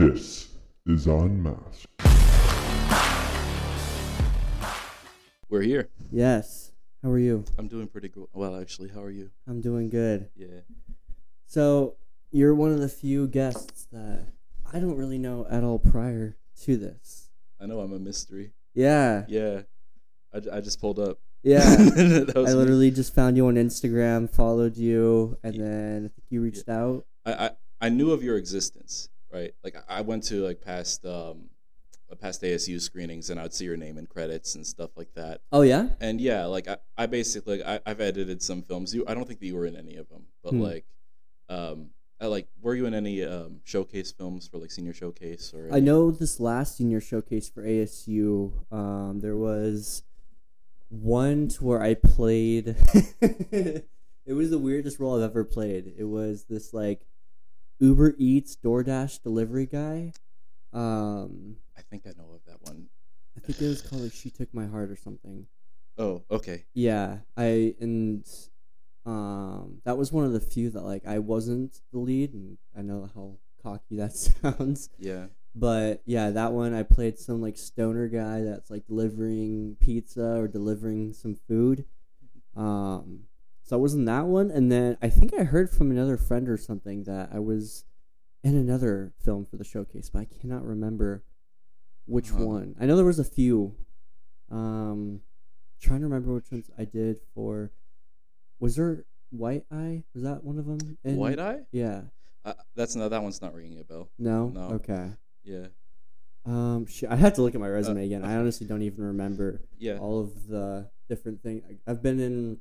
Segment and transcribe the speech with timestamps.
[0.00, 0.48] This
[0.86, 1.86] is Unmasked.
[5.50, 5.90] We're here.
[6.10, 6.72] Yes.
[7.02, 7.44] How are you?
[7.58, 8.24] I'm doing pretty good.
[8.32, 9.30] Well, actually, how are you?
[9.46, 10.30] I'm doing good.
[10.34, 10.60] Yeah.
[11.44, 11.96] So,
[12.30, 14.28] you're one of the few guests that
[14.72, 17.28] I don't really know at all prior to this.
[17.60, 18.52] I know I'm a mystery.
[18.72, 19.26] Yeah.
[19.28, 19.62] Yeah.
[20.32, 21.18] I, I just pulled up.
[21.42, 21.60] Yeah.
[21.76, 22.58] That was I me.
[22.58, 27.04] literally just found you on Instagram, followed you, and then you reached out.
[27.26, 27.50] I, I
[27.82, 29.52] I knew of your existence, right?
[29.64, 31.50] Like I- went to like past um
[32.10, 35.42] uh, past ASU screenings and I'd see your name in credits and stuff like that.
[35.52, 35.90] Oh, yeah?
[36.00, 38.94] And yeah, like I, I basically I, I've edited some films.
[38.94, 40.60] You I don't think that you were in any of them, but Hmm.
[40.62, 40.84] like
[41.48, 45.68] um I, like were you in any um showcase films for like senior showcase or
[45.72, 50.02] I know this last senior showcase for ASU, um, there was
[50.88, 52.74] one to where I played.
[53.22, 55.92] it was the weirdest role I've ever played.
[55.96, 57.06] It was this like
[57.80, 60.12] Uber Eats DoorDash delivery guy.
[60.72, 62.86] Um, I think I know of that one.
[63.36, 65.46] I think it was called like "She Took My Heart" or something.
[65.98, 66.64] Oh, okay.
[66.74, 68.24] Yeah, I and
[69.06, 72.82] um, that was one of the few that like I wasn't the lead, and I
[72.82, 74.90] know how cocky that sounds.
[74.98, 75.26] Yeah.
[75.54, 80.46] But yeah, that one I played some like stoner guy that's like delivering pizza or
[80.46, 81.86] delivering some food.
[82.56, 83.24] Um,
[83.70, 86.48] so I was in that one, and then I think I heard from another friend
[86.48, 87.84] or something that I was
[88.42, 91.22] in another film for the showcase, but I cannot remember
[92.04, 92.44] which Huh.
[92.46, 92.74] one.
[92.80, 93.76] I know there was a few.
[94.50, 95.20] Um,
[95.80, 97.70] trying to remember which ones I did for.
[98.58, 100.02] Was there White Eye?
[100.14, 100.98] Was that one of them?
[101.04, 101.60] in- White Eye?
[101.70, 102.02] Yeah.
[102.44, 104.10] Uh, that's no, that one's not ringing a bell.
[104.18, 104.48] No.
[104.48, 104.62] No.
[104.82, 105.12] Okay.
[105.44, 105.68] Yeah,
[106.44, 108.24] Um, sh- I have to look at my resume again.
[108.24, 109.98] I honestly don't even remember yeah.
[109.98, 111.62] all of the different things.
[111.86, 112.60] I've been in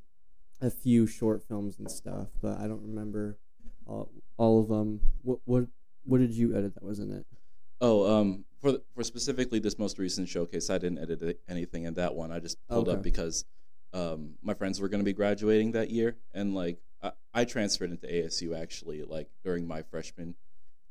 [0.62, 3.38] a few short films and stuff, but I don't remember
[3.86, 5.02] all all of them.
[5.24, 5.66] What what
[6.04, 7.26] what did you edit that was in it?
[7.82, 12.16] Oh, um, for for specifically this most recent showcase, I didn't edit anything in that
[12.16, 12.32] one.
[12.32, 13.46] I just pulled up because
[13.94, 17.92] um, my friends were going to be graduating that year, and like I, I transferred
[17.92, 20.36] into ASU actually, like during my freshman.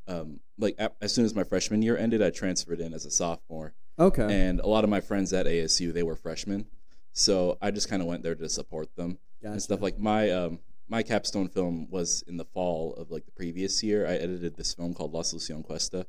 [0.06, 3.10] Um, like a- as soon as my freshman year ended, I transferred in as a
[3.10, 4.22] sophomore, Okay.
[4.22, 6.64] and a lot of my friends at ASU they were freshmen,
[7.12, 9.18] so I just kind of went there to support them.
[9.42, 13.32] And stuff like my um my capstone film was in the fall of like the
[13.32, 14.06] previous year.
[14.06, 16.06] I edited this film called La Solución Cuesta.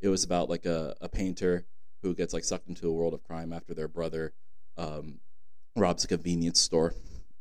[0.00, 1.64] It was about like a, a painter
[2.02, 4.32] who gets like sucked into a world of crime after their brother
[4.76, 5.18] um,
[5.76, 6.94] robs a convenience store,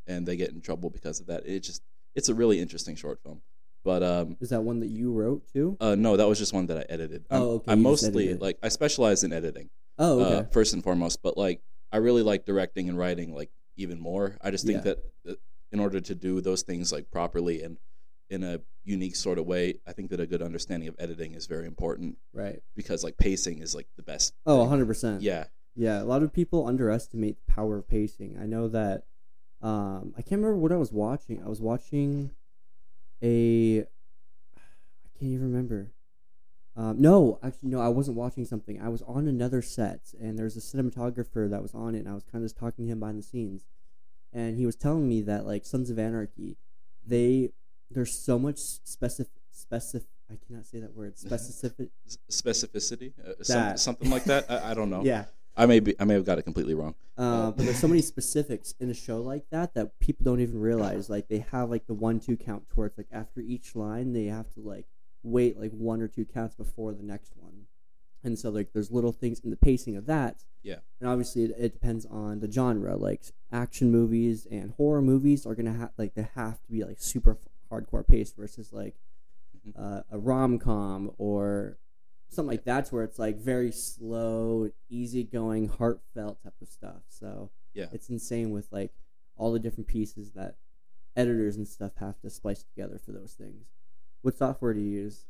[0.08, 1.46] and they get in trouble because of that.
[1.46, 1.82] It just
[2.16, 3.42] it's a really interesting short film.
[3.84, 5.78] But um, Is that one that you wrote too?
[5.80, 7.26] uh, no, that was just one that I edited.
[7.30, 10.36] I'm, Oh, okay, I'm mostly like I specialize in editing Oh, okay.
[10.38, 11.22] uh, first and foremost.
[11.22, 11.62] But like,
[11.92, 14.38] I really like directing and writing like even more.
[14.42, 14.94] I just think Yeah.
[14.94, 15.34] that uh,
[15.72, 17.78] in order to do those things like properly and
[18.30, 21.46] in a unique sort of way, I think that a good understanding of editing is
[21.46, 22.62] very important right.
[22.76, 24.34] because like pacing is like the best.
[24.46, 24.86] Oh, thing.
[24.86, 25.18] 100%.
[25.22, 25.46] Yeah,
[25.76, 28.38] Yeah, a lot of people underestimate the power of pacing.
[28.42, 29.04] I know that.
[29.62, 31.42] Um, I can't remember what I was watching.
[31.44, 32.32] I was watching
[33.24, 33.80] a.
[33.82, 35.92] I can't even remember.
[36.78, 38.80] Um, no, actually, no, I wasn't watching something.
[38.80, 42.08] I was on another set, and there was a cinematographer that was on it, and
[42.08, 43.66] I was kind of just talking to him behind the scenes,
[44.32, 46.56] and he was telling me that like Sons of Anarchy,
[47.06, 47.50] they
[47.90, 50.08] there's so much specific specific.
[50.30, 51.18] I cannot say that word.
[51.18, 51.90] Specific.
[52.30, 54.46] Specificity, uh, some, something like that.
[54.52, 55.02] I, I don't know.
[55.04, 55.26] yeah.
[55.60, 56.94] I may be I may have got it completely wrong.
[57.18, 60.60] Uh, but there's so many specifics in a show like that that people don't even
[60.62, 61.10] realize.
[61.10, 64.54] Like they have like the one two count towards like after each line they have
[64.54, 64.86] to like
[65.24, 67.68] wait like one or two counts before the next one,
[68.24, 70.44] and so like there's little things in the pacing of that.
[70.64, 70.80] Yeah.
[71.00, 72.96] And obviously it, it depends on the genre.
[72.98, 76.98] Like action movies and horror movies are gonna have like they have to be like
[77.00, 77.38] super
[77.72, 78.96] hardcore paced versus like
[79.68, 79.74] Mhm.
[79.78, 81.78] uh, a rom com or
[82.30, 87.04] something like that's where it's like very slow, easygoing, heartfelt type of stuff.
[87.08, 87.88] So Yeah.
[87.92, 88.94] it's insane with like
[89.38, 90.56] all the different pieces that
[91.16, 93.68] editors and stuff have to splice together for those things.
[94.22, 95.26] What software do you use?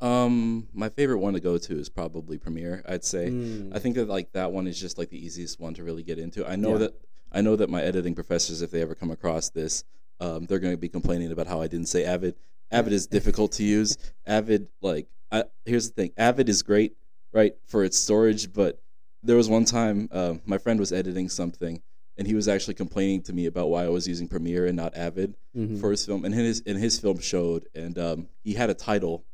[0.00, 2.82] Um, my favorite one to go to is probably Premiere.
[2.88, 3.30] I'd say.
[3.30, 6.02] Mm, I think that like that one is just like the easiest one to really
[6.04, 6.48] get into.
[6.48, 6.78] I know Yeah.
[6.78, 6.94] that
[7.32, 9.84] I know that my editing professors, if they ever come across this,
[10.20, 12.36] um, they're going to be complaining about how I didn't say Avid.
[12.70, 13.98] Avid is difficult to use.
[14.26, 16.96] Avid, like, I, here's the thing: Avid is great,
[17.32, 18.52] right, for its storage.
[18.52, 18.80] But
[19.22, 21.82] there was one time um, my friend was editing something,
[22.18, 24.96] and he was actually complaining to me about why I was using Premiere and not
[24.96, 25.80] Avid mhm.
[25.80, 26.24] for his film.
[26.24, 29.24] And his and his film showed, and um, he had a title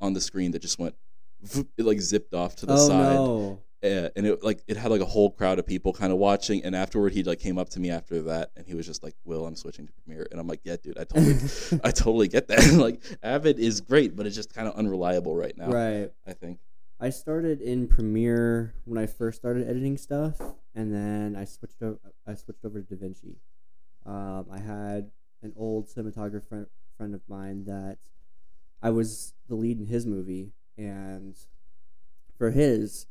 [0.00, 0.94] on the screen that just went,
[1.78, 3.14] it like zipped off to the oh side.
[3.14, 3.62] no!
[3.82, 6.64] Yeah, and it like it had like a whole crowd of people kind of watching.
[6.64, 9.14] And afterward, he like came up to me after that, and he was just like,
[9.24, 12.48] "Will, I'm switching to Premiere." And I'm like, "Yeah, dude, I totally, I totally get
[12.48, 12.72] that.
[12.74, 15.70] like, Avid is great, but it's just kind of unreliable right now.
[15.70, 16.10] right.
[16.26, 16.58] I think.
[16.98, 20.40] I started in Premiere when I first started editing stuff,
[20.74, 21.98] and then I switched over.
[22.26, 23.36] I switched over to DaVinci.
[24.06, 25.10] Um, I had
[25.42, 26.66] an old cinematographer
[26.96, 27.98] friend, of mine that
[28.82, 31.36] I was the lead in his movie, and
[32.38, 33.06] for his,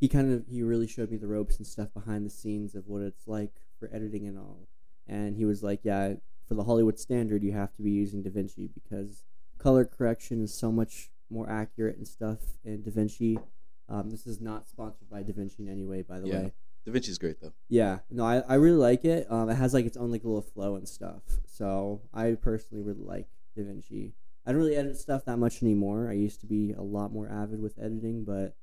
[0.00, 2.86] he kind of he really showed me the ropes and stuff behind the scenes of
[2.86, 4.66] what it's like for editing and all.
[5.06, 6.14] And he was like, "Yeah,
[6.48, 9.24] for the Hollywood standard, you have to be using DaVinci because
[9.58, 13.42] color correction is so much more accurate and stuff in DaVinci.
[13.88, 16.42] Um, this is not sponsored by DaVinci in any way, by the Yeah.
[16.42, 16.52] way.
[16.84, 17.52] Da Vinci's great though.
[17.68, 19.30] Yeah, no, I, I really like it.
[19.30, 21.22] Um, it has like its own like little flow and stuff.
[21.46, 23.26] So I personally really like
[23.56, 24.12] DaVinci.
[24.44, 26.08] I don't really edit stuff that much anymore.
[26.08, 28.54] I used to be a lot more avid with editing, but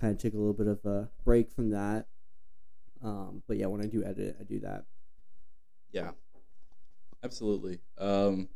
[0.00, 2.06] kind of took a little bit of a break from that.
[3.02, 4.84] Um, but yeah, when I do edit, I do that.
[5.92, 6.12] Yeah,
[7.22, 7.80] absolutely.
[7.98, 8.48] Um,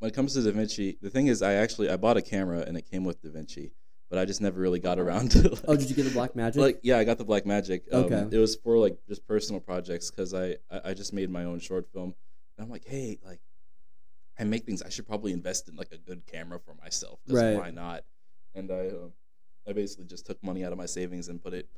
[0.00, 2.60] when it comes to Da Vinci, the thing is, I actually I bought a camera
[2.66, 3.72] and it came with Da Vinci,
[4.08, 5.50] but I just never really got around to.
[5.50, 6.60] Like, Oh, did you get the Black Magic?
[6.60, 7.84] Like yeah, I got the Black Magic.
[7.92, 8.26] Um, Okay.
[8.32, 11.86] It was for like just personal projects because I, I just made my own short
[11.92, 12.14] film,
[12.56, 13.40] and I'm like, hey, like
[14.38, 14.82] I make things.
[14.82, 17.20] I should probably invest in like a good camera for myself.
[17.26, 17.56] 'cause Right.
[17.56, 18.04] Why not?
[18.54, 19.08] And I uh,
[19.68, 21.68] I basically just took money out of my savings and put it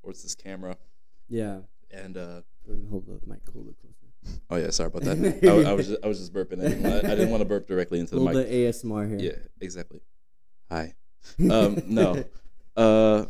[0.00, 0.76] towards this camera.
[1.28, 1.58] yeah.
[1.90, 2.40] And uh,
[2.90, 4.03] hold the mic a little closer.
[4.50, 5.40] Oh yeah, sorry about that.
[5.42, 6.64] I, I was just, I was just burping.
[6.64, 8.34] I didn't, want, I didn't want to burp directly into the mic.
[8.34, 9.18] bit ASMR here.
[9.32, 10.00] Yeah, exactly.
[10.70, 10.94] Hi.
[11.50, 12.24] Um, no.
[12.76, 13.26] Uh,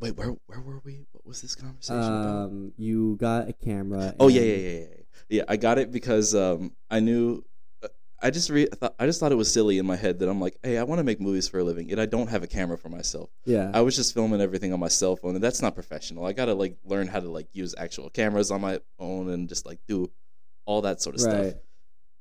[0.00, 1.04] wait, where where were we?
[1.12, 2.44] What was this conversation about?
[2.46, 4.14] Um, you got a camera.
[4.18, 4.86] Oh yeah, yeah, yeah, yeah.
[5.28, 7.44] Yeah, I got it because um, I knew.
[7.82, 7.88] uh,
[8.22, 10.40] I just re- thought, I just thought it was silly in my head that I'm
[10.40, 12.46] like, hey, I want to make movies for a living, and I don't have a
[12.46, 13.28] camera for myself.
[13.44, 13.70] Yeah.
[13.74, 16.24] I was just filming everything on my cell phone, and that's not professional.
[16.24, 19.66] I gotta like learn how to like use actual cameras on my own and just
[19.66, 20.10] like do
[20.70, 21.48] all that sort of right.
[21.48, 21.60] stuff.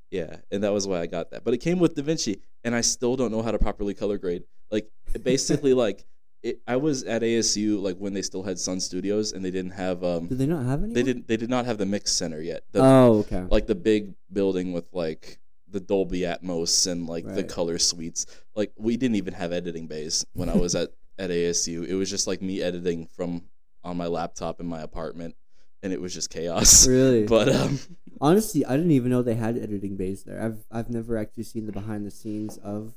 [0.10, 1.44] Yeah, and that was why I got that.
[1.44, 4.44] But it came with DaVinci, and I still don't know how to properly color grade.
[4.72, 4.90] Like
[5.22, 6.04] basically, like
[6.42, 9.74] it, I was at ASU like when they still had Sun Studios, and they didn't
[9.74, 10.94] have um Did they not have any?
[10.94, 12.64] they didn't they did not have the mix center yet.
[12.72, 13.46] The, Oh, okay.
[13.52, 15.38] like the big building with like
[15.70, 18.26] the Dolby Atmos and like the color suites.
[18.56, 21.86] Like we didn't even have editing bays when I was at at ASU.
[21.86, 23.44] It was just like me editing from
[23.84, 25.36] on my laptop in my apartment,
[25.84, 26.88] and it was just chaos.
[26.88, 27.26] really?
[27.26, 27.80] But um,
[28.22, 30.42] Honestly, I didn't even know they had editing bays there.
[30.42, 32.96] I've I've never actually seen the behind the scenes of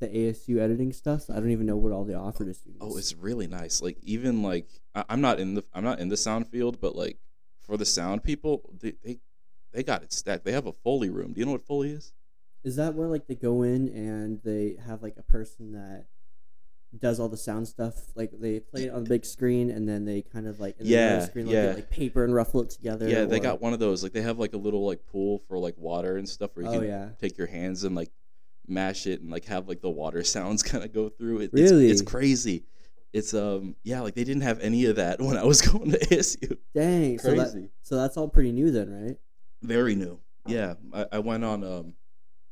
[0.00, 1.22] the ASU editing stuff.
[1.22, 2.82] So I don't even know what all they offer to students.
[2.84, 3.82] oh, it's really nice.
[3.82, 6.96] Like even like I, I'm not in the I'm not in the sound field, but
[6.96, 7.18] like
[7.60, 9.18] for the sound people, they they
[9.72, 10.44] they got it stacked.
[10.44, 11.32] They have a Foley room.
[11.32, 12.12] Do you know what Foley is?
[12.64, 16.06] Is that where like they go in and they have like a person that
[16.98, 17.94] does all the sound stuff?
[18.14, 20.86] Like they play it on the big screen and then they kind of like in
[20.86, 21.66] Yeah, other screen like, yeah.
[21.66, 23.08] get, like paper and ruffle it together.
[23.08, 24.02] Yeah, they got one of those.
[24.02, 26.70] Like they have like a little like pool for like water and stuff where you
[26.70, 27.08] Oh can yeah.
[27.20, 28.10] take your hands and like
[28.68, 31.50] mash it and like have like the water sounds kind of go through it.
[31.52, 31.88] Really?
[31.90, 32.64] It's, it's crazy.
[33.12, 35.98] It's um yeah, like they didn't have any of that when I was going to
[35.98, 36.56] ASU.
[36.74, 37.18] Dang.
[37.18, 39.16] So that so that's all pretty new then, right?
[39.62, 40.18] Very new.
[40.46, 41.94] Yeah, I, I went on um,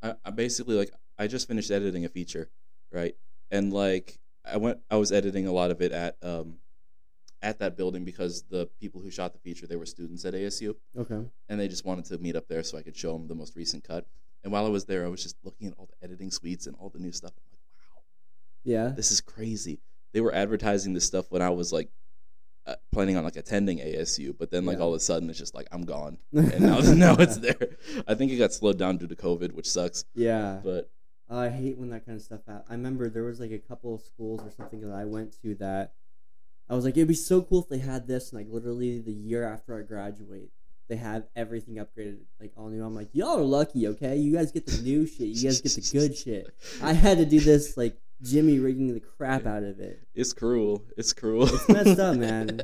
[0.02, 2.50] I, I basically like I just finished editing a feature,
[2.92, 3.14] right?
[3.50, 6.56] And like I went, I was editing a lot of it at um,
[7.42, 10.74] at that building because the people who shot the feature they were students at ASU.
[10.98, 11.20] Okay.
[11.48, 13.56] and they just wanted to meet up there so I could show them the most
[13.56, 14.06] recent cut.
[14.42, 16.74] And while I was there, I was just looking at all the editing suites and
[16.78, 17.32] all the new stuff.
[17.36, 17.60] I'm like,
[17.96, 18.02] wow,
[18.64, 18.88] Yeah.
[18.94, 19.80] this is crazy.
[20.12, 21.88] They were advertising this stuff when I was like
[22.66, 24.84] uh, planning on like attending ASU, but then like Yeah.
[24.84, 27.76] all of a sudden it's just like I'm gone, and now now it's there.
[28.06, 30.04] I think it got slowed down due to COVID, which sucks.
[30.14, 30.60] yeah.
[30.62, 30.90] But
[31.38, 32.66] I hate when that kind of stuff happens.
[32.68, 35.54] I remember there was like a couple of schools or something that I went to
[35.56, 35.92] that
[36.68, 38.32] I was like, it'd be so cool if they had this.
[38.32, 40.50] And like literally the year after I graduate,
[40.88, 42.84] they have everything upgraded, like all new.
[42.84, 44.16] I'm like, y'all are lucky, okay?
[44.16, 45.28] You guys get the new shit.
[45.28, 46.54] You guys get the good shit.
[46.82, 50.00] I had to do this like Jimmy rigging the crap out of it.
[50.14, 50.84] it's cruel.
[50.96, 51.48] It's cruel.
[51.52, 52.62] It's messed up, man.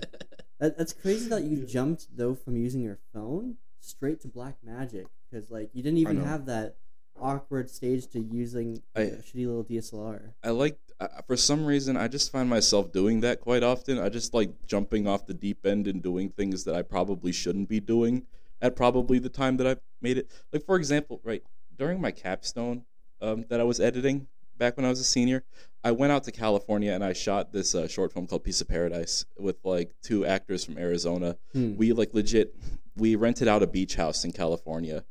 [0.61, 5.06] That, that's crazy that you jumped though from using your phone straight to Black Magic
[5.30, 6.76] because like you didn't even have that
[7.20, 10.32] awkward stage to using I- a shitty little DSLR.
[10.42, 13.99] I like uh, for some reason I just find myself doing that quite often.
[13.99, 17.68] I just like jumping off the deep end and doing things that I probably shouldn't
[17.68, 18.23] be doing
[18.62, 20.30] at probably the time that I made it.
[20.52, 21.42] Like for example, right
[21.76, 22.85] during my capstone
[23.20, 25.44] um, that I was editing back when I was a senior,
[25.85, 28.68] I went out to California and I shot this uh, short film called Piece of
[28.68, 31.76] Paradise with like two actors from Arizona Hmm.
[31.76, 32.54] we like legit
[32.96, 35.04] we rented out a beach house in California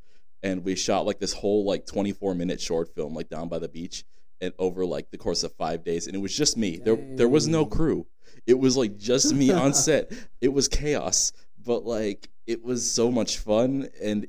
[0.45, 3.67] and we shot like this whole like 24 minute short film like down by the
[3.67, 4.03] beach
[4.41, 7.27] and over like the course of 5 days and it was just me there there
[7.29, 8.05] was no crew
[8.45, 10.11] it was like just me on set
[10.41, 11.31] it was chaos
[11.63, 14.27] but like it was so much fun and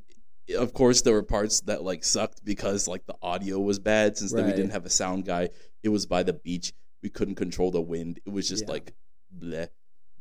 [0.57, 4.33] of course there were parts that like sucked because like the audio was bad since
[4.33, 5.49] then we didn't have a sound guy
[5.83, 8.19] it was by the beach we couldn't control the wind.
[8.27, 8.73] It was just Yeah.
[8.73, 8.93] like
[9.39, 9.69] bleh.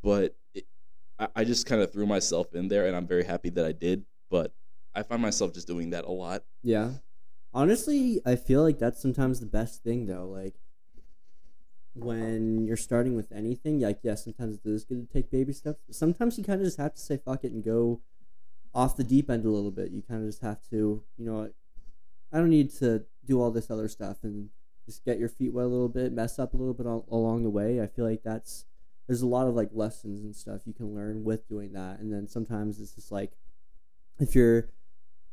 [0.03, 0.65] But it,
[1.17, 3.71] I, I just kind of threw myself in there, and I'm very happy that I
[3.71, 4.05] did.
[4.29, 4.53] But
[4.95, 6.43] I find myself just doing that a lot.
[6.63, 6.91] Yeah.
[7.53, 10.27] Honestly, I feel like that's sometimes the best thing though.
[10.27, 10.55] Like
[11.93, 15.81] when you're starting with anything, like yeah, sometimes it is good to take baby steps.
[15.85, 18.01] But sometimes you kind of just have to say fuck it and go
[18.73, 19.91] off the deep end a little bit.
[19.91, 21.49] You kind of just have to, you know,
[22.31, 24.49] I don't need to do all this other stuff and
[24.85, 27.43] just get your feet wet a little bit, mess up a little bit al- along
[27.43, 27.81] the way.
[27.81, 28.65] I feel like that's
[29.07, 31.99] there's a lot of like lessons and stuff you can learn with doing that.
[31.99, 33.31] And then sometimes it's just like
[34.19, 34.69] if you're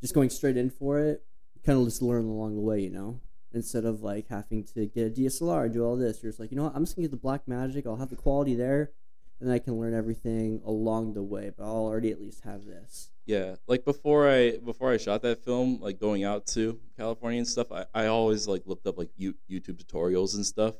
[0.03, 1.23] just going straight in for it,
[1.65, 3.21] kind of just learn along the way, you know.
[3.55, 6.51] Instead of like having to get a DSLR and do all this, you're just like,
[6.51, 7.87] you know what, I'm just gonna get the black magic.
[7.87, 8.91] I'll have the quality there,
[9.41, 11.53] and I can learn everything along the way.
[11.57, 13.11] But I'll already at least have this.
[13.27, 17.49] Yeah, like before I before I shot that film, like going out to California and
[17.49, 20.75] stuff, I, I always like looked up like you, YouTube tutorials and stuff.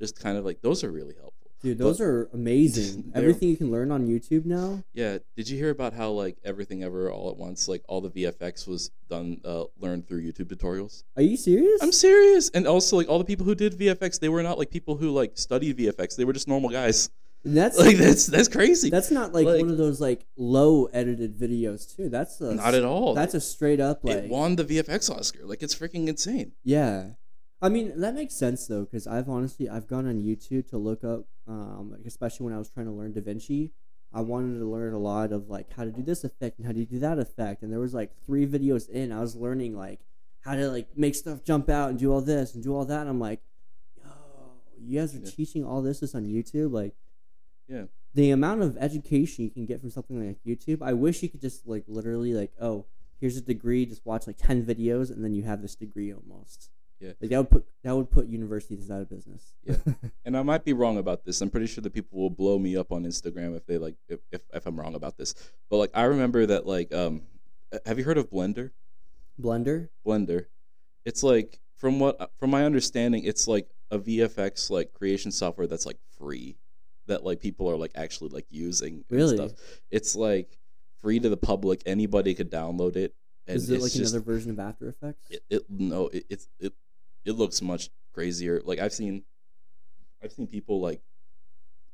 [0.00, 1.45] Just kind of like those are really helpful.
[1.62, 3.12] Dude, those are amazing.
[3.14, 4.82] Everything you can learn on YouTube now.
[4.92, 8.10] Yeah, did you hear about how like everything ever all at once, like all the
[8.10, 11.02] VFX was done uh, learned through YouTube tutorials?
[11.16, 11.82] Are you serious?
[11.82, 12.50] I'm serious.
[12.50, 15.10] And also like all the people who did VFX, they were not like people who
[15.10, 16.16] like studied VFX.
[16.16, 17.10] They were just normal guys.
[17.44, 18.90] that's Like that's that's crazy.
[18.90, 22.08] that's not like, like- one of those like low edited videos too.
[22.10, 23.14] That's a, not at all.
[23.14, 25.44] That's a straight up like it won the VFX Oscar.
[25.44, 26.52] Like it's freaking insane.
[26.64, 27.10] Yeah,
[27.62, 31.02] I mean that makes sense though, because I've honestly I've gone on YouTube to look
[31.04, 33.70] up, um, like especially when I was trying to learn DaVinci.
[34.12, 36.72] I wanted to learn a lot of like how to do this effect and how
[36.72, 39.10] to do that effect, and there was like three videos in.
[39.12, 40.00] I was learning like
[40.42, 43.00] how to like make stuff jump out and do all this and do all that.
[43.00, 43.40] And I'm like,
[43.96, 44.12] yo,
[44.78, 45.30] you guys are Yeah.
[45.30, 46.94] teaching all this this on YouTube, like.
[47.68, 47.86] Yeah.
[48.14, 51.42] The amount of education you can get from something like YouTube, I wish you could
[51.42, 52.86] just like literally like, oh,
[53.20, 56.70] here's a degree, just watch like ten videos, and then you have this degree almost.
[57.00, 57.12] Yeah.
[57.20, 59.54] Like that would put that would put universities out of business.
[59.64, 59.76] Yeah.
[60.24, 61.40] And I might be wrong about this.
[61.40, 64.20] I'm pretty sure that people will blow me up on Instagram if they like if,
[64.32, 65.34] if, if I'm wrong about this.
[65.70, 67.22] But like I remember that like um
[67.84, 68.70] have you heard of Blender?
[69.40, 69.88] Blender.
[70.06, 70.46] Blender.
[71.04, 75.86] It's like from what from my understanding, it's like a VFX like creation software that's
[75.86, 76.56] like free
[77.06, 79.36] that like people are like actually like using and Really?
[79.36, 79.52] stuff.
[79.90, 80.58] It's like
[81.00, 81.82] free to the public.
[81.86, 83.14] Anybody could download it.
[83.46, 85.30] And Is it like just, another version of After Effects?
[85.30, 86.72] it, it no it, it's it
[87.26, 89.22] it looks much crazier like i've seen
[90.22, 91.02] i've seen people like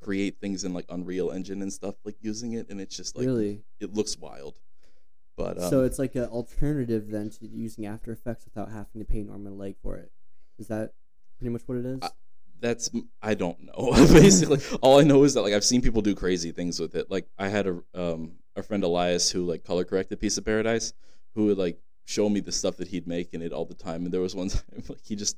[0.00, 3.26] create things in like unreal engine and stuff like using it and it's just like
[3.26, 3.62] really?
[3.80, 4.58] it looks wild
[5.36, 9.04] but um, so it's like an alternative then to using After Effects without having to
[9.04, 10.12] pay Norman Lake for it.
[10.58, 10.92] Is that
[11.38, 11.98] pretty much what it is?
[12.02, 12.10] I-
[12.60, 16.14] that's i don't know basically all i know is that like i've seen people do
[16.14, 19.84] crazy things with it like i had a um a friend elias who like color
[19.84, 20.92] corrected piece of paradise
[21.34, 24.04] who would like show me the stuff that he'd make in it all the time
[24.04, 25.36] and there was one time like he just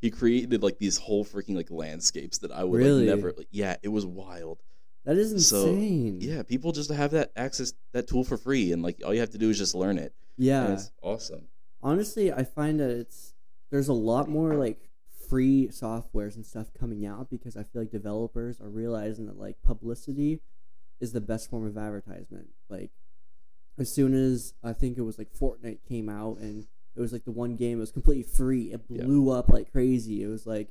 [0.00, 3.06] he created like these whole freaking like landscapes that i would Really?
[3.06, 4.62] like never like, yeah it was wild
[5.04, 6.18] that is so, insane.
[6.20, 9.30] yeah people just have that access that tool for free and like all you have
[9.30, 10.72] to do is just learn it Yeah.
[10.72, 11.48] it's awesome
[11.82, 13.34] honestly i find that it's
[13.70, 14.88] there's a lot more like
[15.28, 19.56] free softwares and stuff coming out because i feel like developers are realizing that like
[19.62, 20.40] publicity
[21.00, 22.90] is the best form of advertisement like
[23.78, 26.66] as soon as i think it was like fortnite came out and
[26.96, 28.72] it was like the one game it was completely free.
[28.72, 29.04] It Yeah.
[29.04, 30.20] blew up like crazy.
[30.24, 30.70] It was like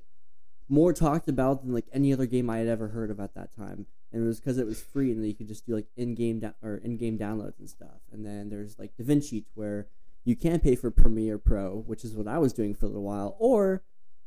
[0.67, 3.55] more talked about than like any other game i had ever heard of at that
[3.55, 3.85] time.
[4.11, 6.41] And it was because it was free and then you could just do like in-game
[6.61, 8.01] or in-game downloads and stuff.
[8.11, 9.87] And then there's like davinci where
[10.25, 13.03] you can pay for Premiere Pro, which is what I was doing for a little
[13.03, 13.83] while, or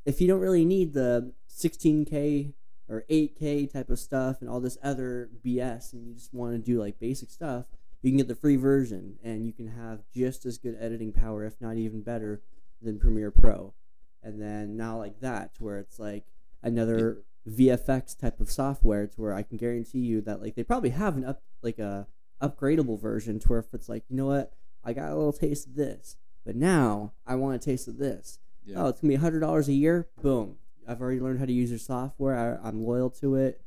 [0.07, 2.55] if you don't really need the 16K
[2.89, 6.59] or 8K type of stuff and all this other BS, and you just want to
[6.59, 7.67] do like basic stuff,
[8.03, 11.45] you can get the free version, and you can have just as good editing power,
[11.45, 12.43] if not even better,
[12.81, 13.75] than Premiere Pro.
[14.23, 16.25] And then now like that, to where it's like
[16.63, 20.91] another VFX type of software, to where I can guarantee you that like they probably
[20.91, 22.07] have an up like a
[22.43, 24.53] upgradable version, to where if it's like you know what
[24.85, 28.39] I got a little taste of this, but now I want a taste of this.
[28.65, 30.09] yeah Oh, it's gonna be hundred dollars a year.
[30.23, 30.57] Boom!
[30.87, 32.61] I've already learned how to use your software.
[32.63, 33.63] I, I'm loyal to it.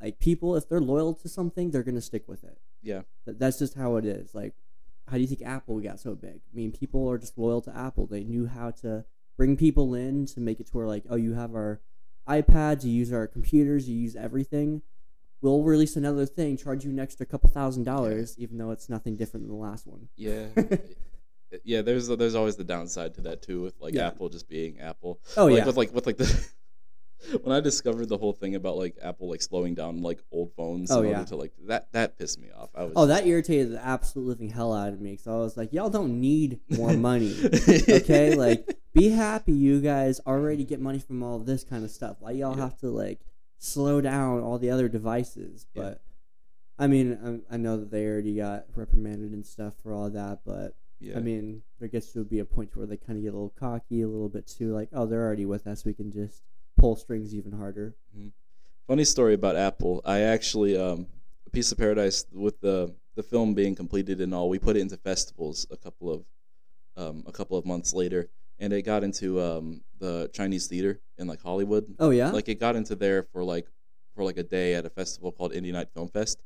[0.00, 2.58] Like people, if they're loyal to something, they're gonna stick with it.
[2.82, 4.34] Yeah That, that's just how it is.
[4.34, 4.54] Like,
[5.08, 6.40] how do you think Apple got so big?
[6.52, 8.06] I mean, people are just loyal to Apple.
[8.06, 9.04] They knew how to
[9.36, 11.80] bring people in to make it to where like, oh, you have our
[12.28, 14.82] iPads, you use our computers, you use everything.
[15.40, 19.16] We'll release another thing, charge you an extra couple thousand dollars, even though it's nothing
[19.16, 20.08] different than the last one.
[20.16, 20.46] yeah
[21.64, 24.06] yeah there's there's always the downside to that too with like Yeah.
[24.06, 26.24] apple just being apple Oh like yeah, with like with like the
[27.42, 30.90] when I discovered the whole thing about like Apple like slowing down like old phones
[30.90, 31.18] Oh, in yeah.
[31.18, 32.70] order to like that that pissed me off.
[32.74, 35.16] I was Oh, that irritated the absolute living hell out of me.
[35.16, 37.34] So I was like, y'all don't need more money.
[37.88, 42.16] okay like be happy you guys already get money from all this kind of stuff
[42.20, 42.62] why y'all Yeah.
[42.64, 43.20] have to like
[43.58, 45.82] slow down all the other devices Yeah.
[45.82, 46.02] but
[46.78, 50.40] i mean I, I know that they already got reprimanded and stuff for all that
[50.44, 51.16] but yeah.
[51.16, 53.54] i mean there gets to be a point where they kind of get a little
[53.58, 56.42] cocky a little bit too like oh they're already with us we can just
[56.82, 57.94] pull strings even harder
[58.88, 60.02] Funny story about Apple.
[60.04, 61.06] I actually um
[61.46, 62.76] a piece of paradise with the
[63.14, 64.48] the film being completed and all.
[64.48, 66.24] We put it into festivals a couple of
[66.96, 71.28] um a couple of months later, and it got into um the Chinese theater in
[71.28, 71.84] like Hollywood.
[72.00, 73.68] oh yeah Like it got into there for like
[74.14, 76.42] for like a day at a festival called Indie Night Film Fest.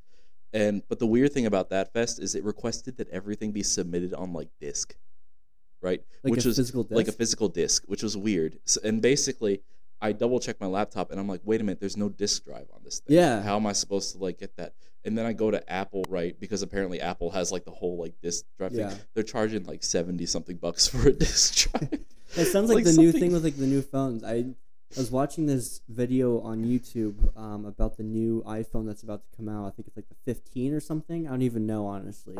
[0.52, 4.12] And but the weird thing about that fest is it requested that everything be submitted
[4.12, 4.94] on like disc,
[5.80, 6.02] right?
[6.22, 8.58] like which a was physical disc like a physical disc, which was weird.
[8.64, 9.62] So, and basically,
[10.00, 12.66] I double check my laptop and I'm like, wait a minute, there's no disk drive
[12.74, 13.16] on this thing.
[13.16, 13.42] Yeah.
[13.42, 14.74] How am I supposed to like get that?
[15.04, 16.38] And then I go to Apple, right?
[16.38, 18.90] Because apparently Apple has like the whole like disk drive Yeah.
[18.90, 18.98] thing.
[19.14, 22.00] They're charging like seventy something bucks for a disk drive.
[22.36, 24.22] It sounds like, Like the new thing with like the new phones.
[24.24, 24.46] I
[24.96, 29.48] was watching this video on YouTube um, about the new iPhone that's about to come
[29.48, 29.66] out.
[29.66, 31.26] I think it's like the 15 or something.
[31.26, 32.34] I don't even know honestly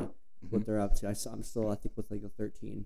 [0.50, 0.66] what Mhm.
[0.66, 1.08] they're up to.
[1.08, 2.84] I saw, I'm still I think with like the 13,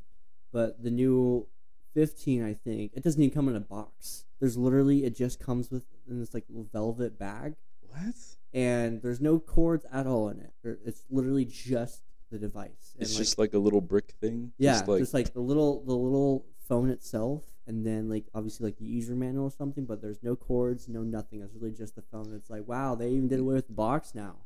[0.53, 1.47] but the new
[1.95, 4.25] 15 I think it doesn't even come in a box.
[4.39, 7.55] There's literally it just comes with in this like little velvet bag,
[7.89, 8.15] What?
[8.55, 10.53] and there's no cords at all in it.
[10.85, 12.93] It's literally just the device.
[12.95, 14.53] And, It's like, just like a little brick thing.
[14.59, 18.67] yeah, Just like, just like the little the little phone itself, and then like obviously
[18.67, 19.85] like the user manual or something.
[19.85, 21.43] But there's no cords, no nothing.
[21.43, 22.33] It's really just the phone.
[22.35, 24.37] It's like wow, they even did away with the box now.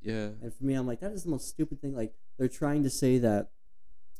[0.00, 0.28] yeah.
[0.40, 1.94] And for me, I'm like that is the most stupid thing.
[1.94, 3.50] Like they're trying to say that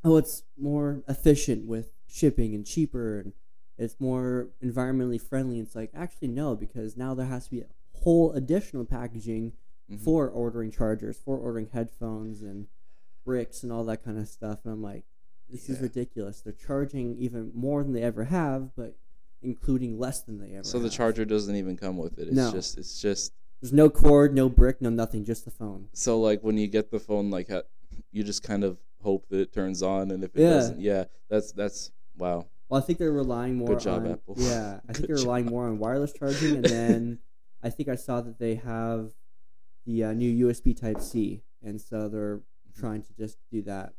[0.04, 3.32] oh, it's more efficient with shipping and cheaper and
[3.78, 5.58] it's more environmentally friendly.
[5.58, 7.66] It's like actually no, because now there has to be a
[8.00, 9.52] whole additional packaging
[9.90, 9.98] Mhm.
[9.98, 12.66] for ordering chargers, for ordering headphones and
[13.24, 14.60] bricks and all that kind of stuff.
[14.64, 15.04] And I'm like,
[15.50, 16.40] this is ridiculous.
[16.40, 18.96] They're charging even more than they ever have, but
[19.40, 20.64] including less than they ever.
[20.64, 20.92] So the have.
[20.92, 22.28] charger doesn't even come with it.
[22.28, 22.52] It's No.
[22.52, 25.88] just it's just There's no cord, no brick, no nothing, just the phone.
[25.92, 27.48] so like when you get the phone like
[28.12, 30.50] you just kind of hope that it turns on and if it Yeah.
[30.50, 33.68] doesn't yeah that's that's wow Well, I think they're relying more.
[33.68, 34.34] Good job, on, Apple.
[34.38, 37.18] Yeah, I think they're relying more on wireless charging, and then
[37.62, 39.12] I think I saw that they have
[39.86, 42.40] the uh, new USB Type C, and so they're
[42.72, 42.80] Mm-hmm.
[42.80, 43.92] trying to just do that.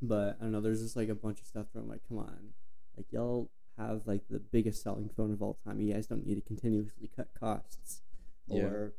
[0.00, 0.62] But I don't know.
[0.62, 2.54] There's just like a bunch of stuff where I'm like, come on,
[2.96, 5.80] like y'all have like the biggest selling phone of all time.
[5.82, 8.00] You guys don't need to continuously cut costs
[8.46, 8.62] Yeah.
[8.62, 8.94] or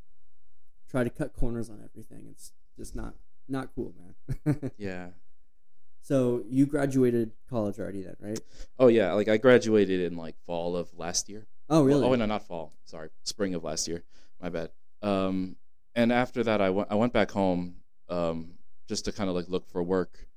[0.87, 2.27] try to cut corners on everything.
[2.29, 3.15] It's just not
[3.49, 3.95] not cool,
[4.45, 4.71] man.
[4.77, 5.07] yeah
[6.01, 8.39] so you graduated college already, then, right?
[8.79, 11.47] oh yeah like I graduated in like fall of last year.
[11.69, 12.05] Oh, really?
[12.05, 12.73] oh no not fall.
[12.85, 14.03] Sorry spring of last year.
[14.41, 14.71] My bad.
[15.01, 15.55] Um
[15.95, 17.75] and after that I went I went back home
[18.09, 18.53] um
[18.87, 20.27] just to kind of like look for work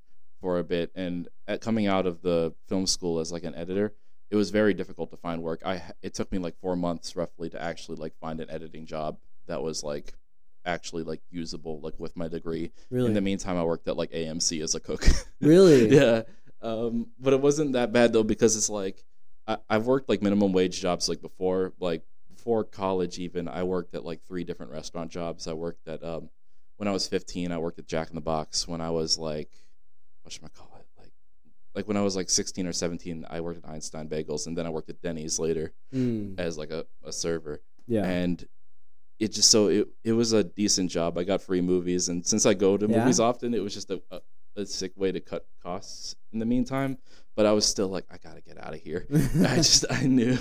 [0.41, 0.93] for a bit.
[0.95, 3.95] And at coming out of the film school as like an editor
[4.31, 5.63] it was very difficult to find work.
[5.65, 9.19] I it took me like four months roughly to actually like find an editing job
[9.47, 10.15] that was like
[10.65, 12.73] actually like usable like with my degree.
[12.91, 13.09] Really?
[13.09, 15.05] in the meantime i worked at like amc as a cook.
[15.41, 15.95] Really?
[15.95, 16.23] yeah.
[16.63, 19.05] Um but it wasn't that bad though because it's like
[19.47, 22.03] I, i've worked like minimum wage jobs like before like
[22.35, 25.47] before college even i worked at like three different restaurant jobs.
[25.47, 26.31] I worked at um
[26.77, 28.67] when i was 15 i worked at jack in the box.
[28.67, 29.51] When i was like
[30.23, 31.13] what should i call it like
[31.75, 34.65] like when i was like 16 or 17 i worked at einstein bagels and then
[34.67, 37.61] i worked at denny's later Mm, as like a, a server.
[37.87, 38.05] Yeah.
[38.07, 38.47] and
[39.19, 42.47] it just so it, it was a decent job i got free movies and since
[42.47, 42.99] i go to Yeah?
[42.99, 44.21] movies often it was just a, a,
[44.57, 46.99] a sick way to cut costs in the meantime
[47.37, 49.07] but i was still like i gotta get out of here
[49.49, 50.39] i just i knew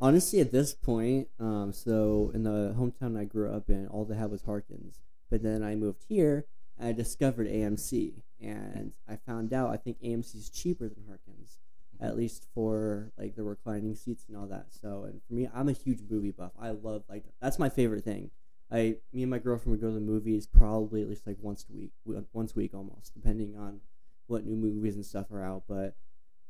[0.00, 4.14] Honestly, at this point, um, so in the hometown I grew up in, all they
[4.14, 5.00] had was Harkins.
[5.28, 6.46] But then I moved here
[6.78, 11.58] and I discovered AMC, and I found out I think AMC is cheaper than Harkins,
[12.02, 14.66] at least for like the reclining seats and all that.
[14.70, 16.52] So, and for me, I'm a huge movie buff.
[16.60, 18.30] I love like that's my favorite thing.
[18.70, 21.64] I, me and my girlfriend would go to the movies probably at least like once
[21.70, 21.92] a week,
[22.32, 23.80] once a week almost, depending on
[24.26, 25.64] what new movies and stuff are out.
[25.68, 25.94] But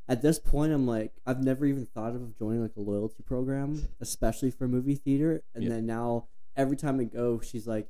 [0.08, 3.86] at this point i'm like i've never even thought of joining like a loyalty program
[4.00, 5.70] especially for a movie theater and Yeah.
[5.70, 7.88] then now every time i go she's like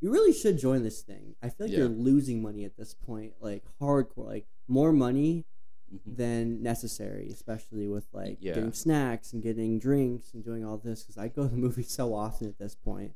[0.00, 1.78] you really should join this thing i feel like Yeah.
[1.78, 5.44] you're losing money at this point like hardcore like more money
[5.92, 6.16] Mhm.
[6.16, 8.54] than necessary especially with like Yeah.
[8.54, 11.90] getting snacks and getting drinks and doing all this because i go to the movies
[11.90, 13.12] so often at this point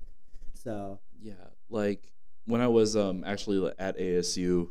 [0.53, 1.33] so yeah
[1.71, 2.03] like
[2.45, 4.69] when i was um actually at asu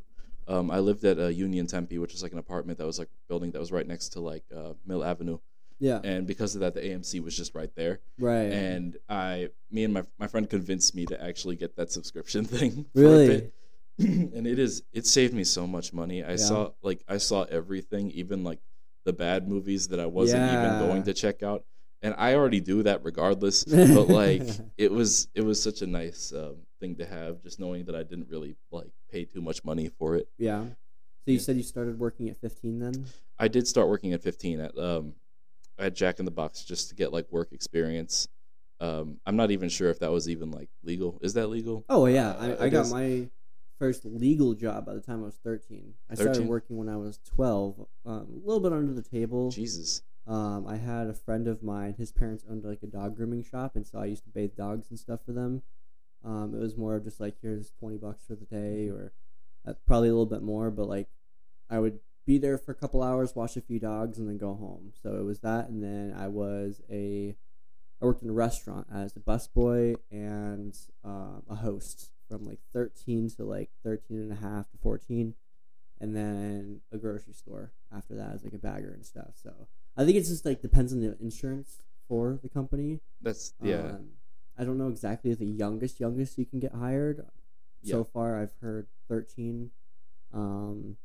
[0.48, 3.10] um i lived at uh, union tempe which is like an apartment that was like
[3.28, 5.40] building that was right next to like uh, mill avenue
[5.80, 6.00] Yeah.
[6.04, 8.00] and because of that, the AMC was just right there.
[8.18, 8.48] right.
[8.54, 12.86] And I, me and my my friend convinced me to actually get that subscription thing.
[12.94, 13.52] for a really.
[14.00, 16.24] and it is it saved me so much money.
[16.24, 16.36] I Yeah.
[16.38, 18.60] saw like I saw everything, even like
[19.06, 20.54] the bad movies that I wasn't Yeah.
[20.54, 21.64] even going to check out.
[22.02, 23.64] And I already do that regardless.
[23.64, 24.44] but like
[24.78, 28.04] it was it was such a nice um, thing to have, just knowing that I
[28.04, 30.28] didn't really like pay too much money for it.
[30.38, 30.64] Yeah.
[30.66, 31.40] So you Yeah.
[31.42, 33.06] said you started working at 15 then?
[33.40, 35.14] I did start working at 15 at um
[35.80, 38.28] at Jack in the Box just to get like work experience.
[38.82, 41.18] Um, I'm not even sure if that was even like legal.
[41.22, 41.86] Is that legal?
[41.90, 43.30] Oh yeah, Uh, I, I I got my
[43.78, 45.94] first legal job by the time I was 13.
[46.10, 49.52] I started working when I was 12, um, a little bit under the table.
[49.52, 50.02] Jesus.
[50.28, 51.96] Um, I had a friend of mine.
[51.98, 54.90] His parents owned like a dog grooming shop, and so I used to bathe dogs
[54.90, 55.62] and stuff for them.
[56.24, 59.14] Um, it was more of just like here's 20 bucks for the day, or
[59.68, 61.10] uh, probably a little bit more, but like
[61.70, 64.56] I would be there for a couple hours, watch a few dogs, and then go
[64.56, 64.94] home.
[65.04, 67.36] So it was that, and then I was a
[68.02, 73.30] I worked in a restaurant as a busboy and um, a host from like 13
[73.38, 75.34] to like 13 and a half to 14
[76.02, 80.04] and then a grocery store after that as like a bagger and stuff so i
[80.04, 83.76] think it's just like depends on the insurance for the company That's yeah.
[83.96, 84.10] um,
[84.58, 87.26] i don't know exactly the youngest youngest you can get hired
[87.84, 88.04] so Yeah.
[88.14, 89.72] far i've heard 13
[90.34, 90.98] um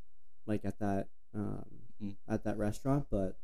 [0.46, 1.64] like at that um
[2.02, 2.14] Mm.
[2.26, 3.36] at that restaurant but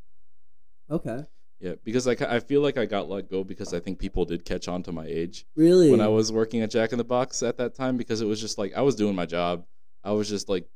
[0.91, 1.27] okay
[1.61, 4.45] Yeah, because like I feel like I got let go because I think people did
[4.45, 7.43] catch on to my age really when I was working at Jack in the Box
[7.43, 9.65] at that time because it was just like I was doing my job.
[10.05, 10.69] I was just like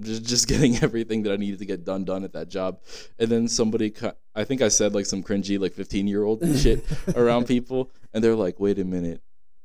[0.00, 2.80] just just getting everything that I needed to get done done at that job.
[3.18, 6.84] And then somebody cut I think I said like some cringy like 15-year-old shit
[7.16, 9.22] around people and they're like, "Wait a minute.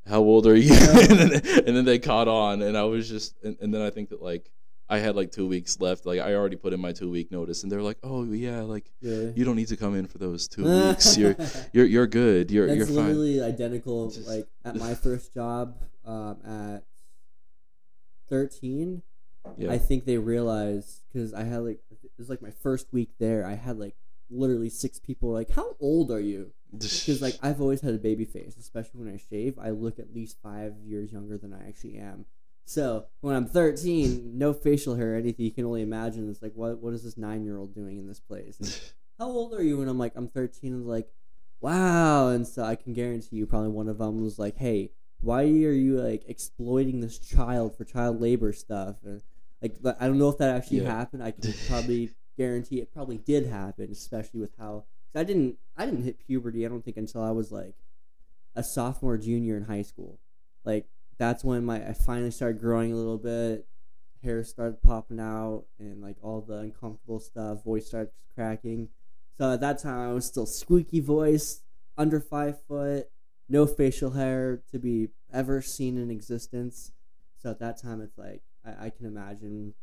[0.07, 1.31] How old are you?" and, then,
[1.67, 4.21] and then they caught on and I was just and, and then I think that
[4.21, 4.49] like
[4.89, 6.05] I had like 2 weeks left.
[6.05, 8.89] Like I already put in my 2 week notice and they're like, "Oh, yeah, like
[9.01, 9.31] yeah.
[9.35, 11.17] you don't need to come in for those 2 weeks.
[11.17, 11.35] You're
[11.73, 12.51] you're you're good.
[12.51, 14.09] You're That's you're fine." literally identical.
[14.09, 16.83] Just- like at my first job, um, at
[18.29, 19.01] thirteen,
[19.57, 19.71] Yeah.
[19.71, 23.45] I think they realized because I had like it was like my first week there.
[23.45, 23.95] I had like
[24.29, 28.25] literally six people like, "How old are you?" Because like I've always had a baby
[28.25, 29.57] face, especially when I shave.
[29.57, 32.25] I look at least five years younger than I actually am.
[32.67, 36.29] So when I'm 13, no facial hair or anything, you can only imagine.
[36.29, 38.59] It's like, what what is this nine year old doing in this place?
[38.59, 38.77] And
[39.19, 39.79] how old are you?
[39.79, 40.73] And I'm like, I'm 13.
[40.73, 41.07] And like,
[41.61, 42.27] wow.
[42.27, 45.47] And so I can guarantee you, probably one of them was like, hey, why are
[45.71, 48.97] you like exploiting this child for child labor stuff?
[49.05, 49.21] And
[49.61, 50.93] like, I don't know if that actually Yeah.
[50.97, 51.23] happened.
[51.23, 55.85] I can probably guarantee it probably did happen, especially with how 'cause I didn't I
[55.85, 56.65] didn't hit puberty.
[56.65, 57.75] I don't think until I was like
[58.55, 60.19] a sophomore, junior in high school.
[60.65, 60.85] Like
[61.17, 63.67] that's when my I finally started growing a little bit.
[64.23, 67.63] Hair started popping out, and like all the uncomfortable stuff.
[67.63, 68.89] Voice starts cracking.
[69.37, 71.61] So at that time, I was still squeaky voice,
[71.97, 73.07] under five foot,
[73.47, 76.91] no facial hair to be ever seen in existence.
[77.41, 79.73] So at that time, it's like I, I can imagine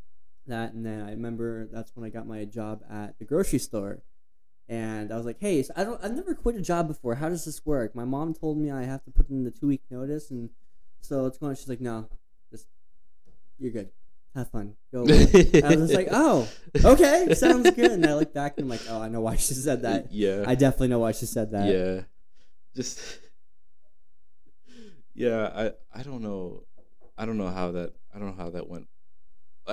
[0.47, 0.73] that.
[0.73, 4.03] And then I remember that's when I got my job at the grocery store.
[4.69, 6.03] And I was like, "Hey, so I don't.
[6.03, 7.17] I've never quit a job before.
[7.17, 9.67] How does this work?" My mom told me I have to put in the two
[9.67, 10.51] week notice, and
[11.05, 11.55] so it's going.
[11.57, 12.09] She's like, "No,
[12.51, 12.67] just
[13.59, 13.91] you're good.
[14.35, 14.75] Have fun.
[14.93, 15.27] Go." Away.
[15.63, 16.49] I was just like, "Oh,
[16.85, 19.55] okay, sounds good." And I look back and I'm like, "Oh, I know why she
[19.55, 20.13] said that.
[20.13, 20.45] yeah.
[20.47, 22.01] I definitely know why she said that." Yeah.
[22.75, 22.99] Just
[25.15, 26.65] Yeah, I I don't know.
[27.17, 28.89] I don't know how that I don't know how that went.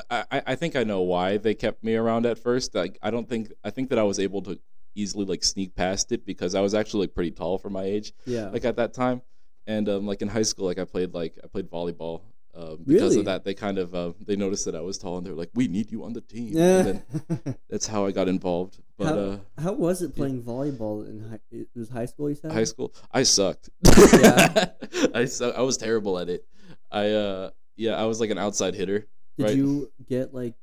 [0.10, 2.76] I, I, I think I know why they kept me around at first.
[2.76, 4.60] Like I don't think I think that I was able to
[4.94, 8.14] easily like sneak past it because I was actually like pretty tall for my age
[8.26, 8.50] Yeah.
[8.50, 9.22] like at that time.
[9.68, 12.22] And um like in high school like I played like I played volleyball.
[12.54, 13.20] Um, because Really?
[13.20, 15.52] of that, they kind of uh, they noticed that I was tall, and they're like,
[15.54, 16.80] "We need you on the team." Yeah.
[16.80, 17.02] And
[17.46, 18.78] then that's how I got involved.
[18.98, 22.28] But how, uh, how was it playing volleyball in high, it was high school?
[22.28, 23.70] You said high school i sucked
[24.22, 24.66] Yeah.
[25.16, 26.46] i su- i was terrible at it
[26.92, 29.56] i uh yeah i was like an outside hitter Did right.
[29.56, 30.56] you get like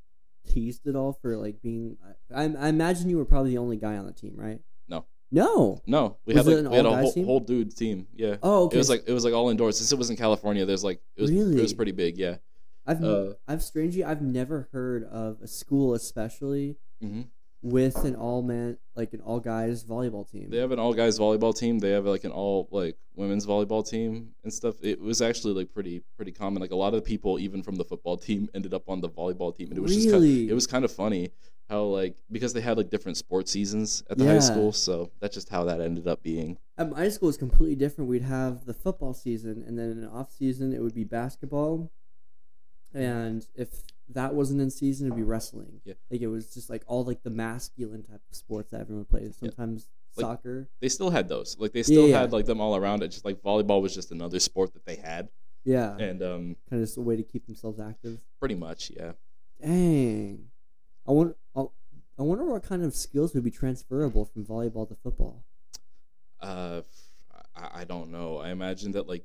[0.46, 1.96] teased at all for like being?
[2.34, 4.60] I, I imagine you were probably the only guy on the team, right?
[5.30, 5.82] No.
[5.86, 6.16] No.
[6.24, 7.24] we Was had it like an we had a all-guys whole, team?
[7.26, 8.76] whole dude team yeah Oh, okay.
[8.76, 11.00] it was like it was like all indoors since it was in california there's like
[11.16, 12.36] it was it was pretty big yeah
[12.86, 17.22] I've uh, I've strangely I've never heard of a school, especially hmm
[17.60, 20.48] with an all man like an all guys volleyball team.
[20.48, 23.84] they have an all guys volleyball team they have like an all like women's volleyball
[23.86, 27.36] team and stuff it was actually like pretty pretty common like a lot of people
[27.40, 30.08] even from the football team ended up on the volleyball team and it was just
[30.08, 30.48] kind Really?
[30.48, 31.30] it was kind of funny
[31.68, 34.32] how like because they had like different sports seasons at the Yeah.
[34.34, 37.74] high school so that's just how that ended up being At my school, it's completely
[37.76, 38.08] different.
[38.08, 41.90] We'd have the football season, and then in the off season, it would be basketball.
[42.94, 45.80] And if that wasn't in season, it'd be wrestling.
[45.84, 45.94] Yeah.
[46.10, 49.36] Like it was just like all like the masculine type of sports that everyone plays.
[49.40, 49.48] Yeah.
[49.50, 50.68] Sometimes Like- soccer.
[50.80, 51.56] They still had those.
[51.58, 52.20] Like they still Yeah.
[52.20, 53.02] had like them all around.
[53.02, 55.28] It just like volleyball was just another sport that they had,
[55.64, 55.96] Yeah.
[55.98, 58.20] and um, Kind of just a way to keep themselves active.
[58.40, 59.12] pretty much, yeah.
[59.60, 60.48] Dang.
[61.08, 61.36] I want.
[62.18, 65.44] I wonder what kind of skills would be transferable from volleyball to football.
[66.40, 66.82] Uh,
[67.54, 68.38] I, I don't know.
[68.38, 69.24] I imagine that like,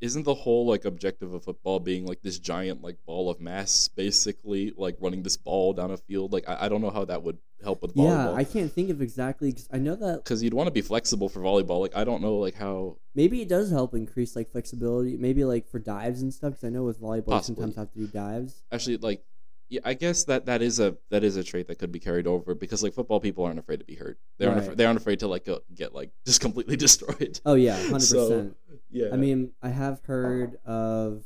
[0.00, 3.88] isn't the whole like objective of football being like this giant like ball of mass,
[3.88, 6.32] basically like running this ball down a field?
[6.32, 8.32] Like I, I don't know how that would help with volleyball.
[8.32, 8.34] Yeah.
[8.34, 11.28] I can't think of exactly because I know that because you'd want to be flexible
[11.28, 11.82] for volleyball.
[11.82, 15.18] Like I don't know like how maybe it does help increase like flexibility.
[15.18, 16.52] Maybe like for dives and stuff.
[16.52, 17.64] Because I know with volleyball, you Possibly.
[17.64, 18.62] sometimes have to do dives.
[18.72, 19.22] actually like
[19.68, 22.26] yeah i guess that that is a that is a trait that could be carried
[22.26, 24.64] over because like football people aren't afraid to be hurt they aren't Right.
[24.64, 28.00] afra- they aren't afraid to like go, get like just completely destroyed Oh yeah, hundred
[28.02, 28.56] So, percent.
[28.90, 31.24] yeah I mean, I have heard of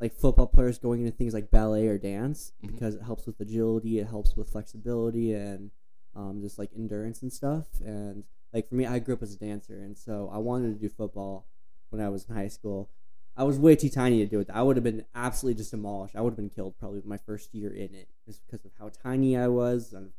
[0.00, 2.72] like football players going into things like ballet or dance Mhm.
[2.72, 5.70] because it helps with agility, it helps with flexibility and
[6.14, 7.66] um, just like endurance and stuff.
[7.84, 10.80] And like for me, I grew up as a dancer, and so I wanted to
[10.80, 11.46] do football
[11.90, 12.90] when I was in high school.
[13.38, 14.50] I was way too tiny to do it.
[14.52, 16.16] I would have been absolutely just demolished.
[16.16, 18.90] I would have been killed probably my first year in it, just because of how
[19.02, 19.92] tiny I was.
[19.92, 20.10] And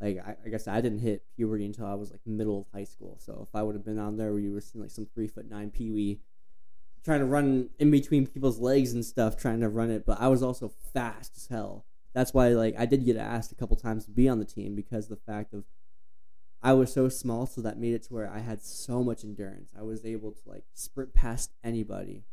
[0.00, 2.84] like I, I guess I didn't hit puberty until I was like middle of high
[2.84, 3.18] school.
[3.20, 5.28] So if I would have been on there where you were seeing like some three
[5.28, 6.20] foot nine peewee
[7.04, 10.28] trying to run in between people's legs and stuff, trying to run it, but I
[10.28, 11.84] was also fast as hell.
[12.14, 14.74] That's why like I did get asked a couple times to be on the team
[14.74, 15.64] because the fact of
[16.62, 19.70] I was so small, so that made it to where I had so much endurance.
[19.78, 22.24] I was able to like sprint past anybody.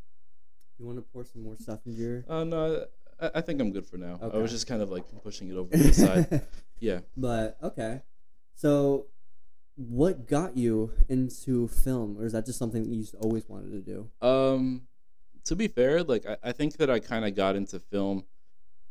[0.81, 2.25] You want to pour some more stuff into your?
[2.27, 2.85] uh, no
[3.19, 5.55] I, I think i'm good for now i was just kind of like pushing it
[5.55, 6.41] over to the side
[6.79, 8.01] yeah But okay,
[8.55, 9.05] so
[9.75, 13.71] what got you into film, or is that just something that you just always wanted
[13.71, 14.27] to do?
[14.27, 14.81] Um,
[15.45, 18.25] to be fair, like I, I think that I kind of got into film.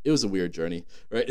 [0.03, 1.29] It was a weird journey, right?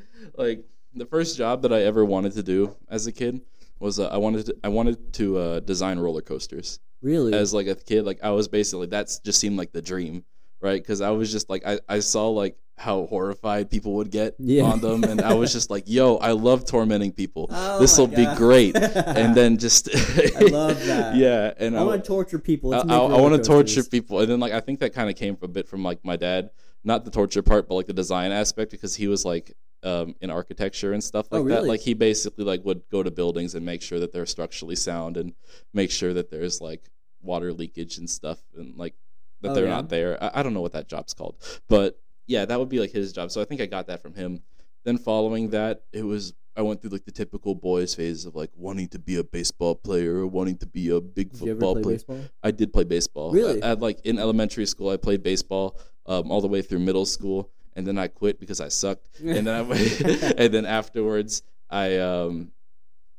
[0.36, 3.42] like the first job that I ever wanted to do as a kid
[3.78, 7.32] was uh, I wanted to, I wanted to uh, design roller coasters Really?
[7.34, 8.04] as like a kid.
[8.04, 10.24] Like I was basically that's just seemed like the dream,
[10.60, 10.80] right?
[10.82, 14.62] Because I was just like I, I saw like how horrified people would get Yeah.
[14.64, 17.48] on them, and I was just like, yo, I love tormenting people.
[17.52, 18.76] Oh this will be great.
[19.20, 19.88] and then just
[20.36, 21.16] I love that.
[21.16, 22.72] Yeah, and I I, want to torture people.
[22.72, 24.92] I, Let's I, make roller want to torture people, and then like I think that
[24.92, 26.50] kind of came a bit from like my dad,
[26.84, 30.30] not the torture part, but like the design aspect, because he was like um, in
[30.30, 31.64] architecture and stuff Oh, like that.
[31.64, 35.16] Like he basically like would go to buildings and make sure that they're structurally sound
[35.16, 35.34] and
[35.72, 36.88] make sure that there's like
[37.20, 38.94] water leakage and stuff, and like
[39.40, 39.70] that Oh, they're yeah?
[39.70, 40.22] not there.
[40.22, 41.36] I, I don't know what that job's called,
[41.68, 43.30] but yeah, that would be like his job.
[43.30, 44.42] So I think I got that from him.
[44.84, 48.50] Then following that, it was I went through like the typical boys phase of like
[48.56, 51.96] wanting to be a baseball player, wanting to be a big Did football play player.
[51.98, 52.20] baseball?
[52.42, 53.30] I did play baseball.
[53.32, 53.62] Really?
[53.62, 57.06] I, I like in elementary school, I played baseball um, all the way through middle
[57.06, 59.06] school, and then I quit because I sucked.
[59.36, 59.60] And then I
[60.42, 62.50] and then afterwards, I um,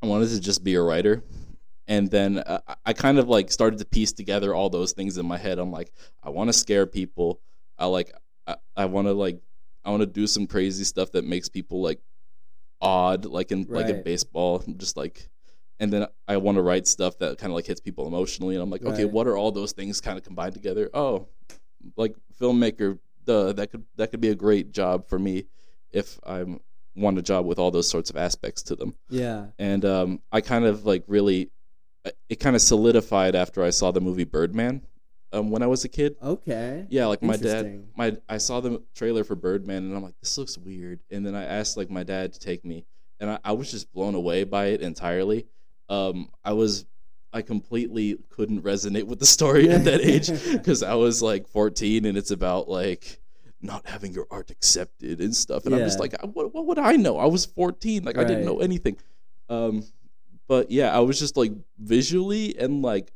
[0.02, 1.24] I wanted to just be a writer.
[1.88, 5.26] And then uh, I- kind of like started to piece together all those things in
[5.26, 5.58] my head.
[5.58, 5.90] I'm like,
[6.22, 7.40] I want to scare people.
[7.78, 8.12] I like,
[8.46, 9.40] I, I want to like,
[9.84, 12.00] I want to do some crazy stuff that makes people like
[12.80, 14.04] odd, like in like in Right.
[14.04, 15.28] baseball, just like.
[15.80, 18.62] And then I want to write stuff that kind of like hits people emotionally, and
[18.62, 20.90] I'm like, okay, what are all those things kind of combined together?
[20.92, 21.26] Oh,
[21.96, 22.98] like filmmaker,
[23.52, 25.46] that could that could be a great job for me
[25.90, 26.44] if I
[26.96, 29.46] want a job with all those sorts of aspects to them yeah.
[29.58, 31.50] and um, I kind of like really,
[32.28, 34.82] it kind of solidified after I saw the movie Birdman
[35.32, 36.16] um, when I was a kid.
[36.22, 36.86] Okay.
[36.90, 40.36] Yeah, like my dad, my I saw the trailer for Birdman, and I'm like, this
[40.36, 41.00] looks weird.
[41.10, 42.84] And then I asked like my dad to take me,
[43.20, 45.46] and I, I was just blown away by it entirely.
[45.88, 46.86] Um, I was,
[47.32, 52.04] I completely couldn't resonate with the story at that age because I was like 14,
[52.04, 53.19] and it's about like
[53.62, 55.66] not having your art accepted and stuff.
[55.66, 57.18] And I'm just like, what, what would I know?
[57.18, 58.96] I was 14, like I didn't know anything.
[59.48, 59.84] Um,
[60.48, 63.12] but yeah, I was just like visually and like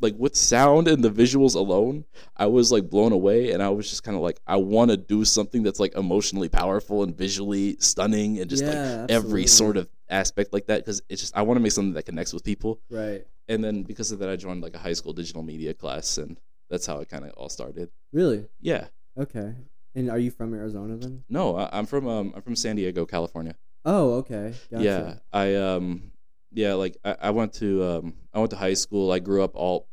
[0.00, 2.04] like with sound and the visuals alone,
[2.36, 4.96] I was like blown away and I was just kind of like I want to
[4.96, 9.76] do something that's like emotionally powerful and visually stunning and just like Yeah, every sort
[9.76, 12.44] of aspect like that cuz it's just I want to make something that connects with
[12.44, 12.80] people.
[12.90, 13.26] Right.
[13.48, 16.38] And then because of that I joined like a high school digital media class and
[16.68, 17.90] that's how it kind of all started.
[18.12, 18.46] Really?
[18.60, 18.88] Yeah.
[19.18, 19.54] Okay.
[19.94, 21.24] And are you from Arizona then?
[21.28, 23.54] No, I, I'm from um I'm from San Diego, California.
[23.84, 24.54] Oh, okay.
[24.70, 24.82] Gotcha.
[24.82, 26.12] Yeah, I um,
[26.52, 29.12] yeah, like I, I went to um, I went to high school.
[29.12, 29.88] I grew up all,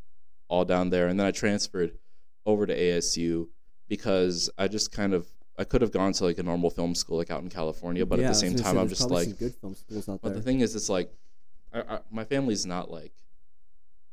[0.48, 1.92] all down there, and then I transferred
[2.46, 3.48] over to ASU
[3.88, 5.28] because I just kind of
[5.60, 8.20] I could have gone to like a normal film school like out in California, but
[8.20, 10.38] Yeah, at the same time I'm just like, some good film schools out but there.
[10.38, 11.12] the thing is, it's like,
[11.74, 13.12] I, I, my family's not like,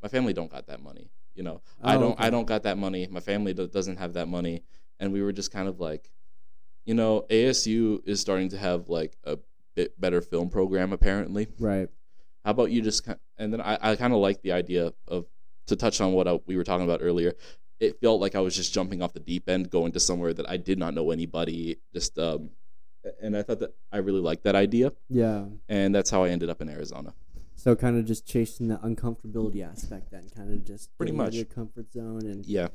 [0.02, 1.62] my family don't got that money, you know.
[1.82, 3.06] I Oh, don't I don't got that money.
[3.10, 4.62] My family do, doesn't have that money,
[5.00, 6.10] and we were just kind of like,
[6.84, 9.38] you know, ASU is starting to have like a
[9.74, 11.48] bit better film program apparently.
[11.58, 11.88] Right.
[12.44, 15.26] How about you just kind and then I, I kind of like the idea of
[15.66, 17.34] to touch on what I, we were talking about earlier.
[17.78, 20.48] It felt like I was just jumping off the deep end, going to somewhere that
[20.50, 21.76] I did not know anybody.
[21.92, 22.50] Just um,
[23.22, 25.44] and I thought that I really liked that idea, Yeah.
[25.68, 27.14] and that's how I ended up in Arizona.
[27.54, 31.28] So kind of just chasing the uncomfortability aspect, then kind of just Pretty getting out
[31.28, 31.36] of much.
[31.36, 32.68] your comfort zone, and Yeah,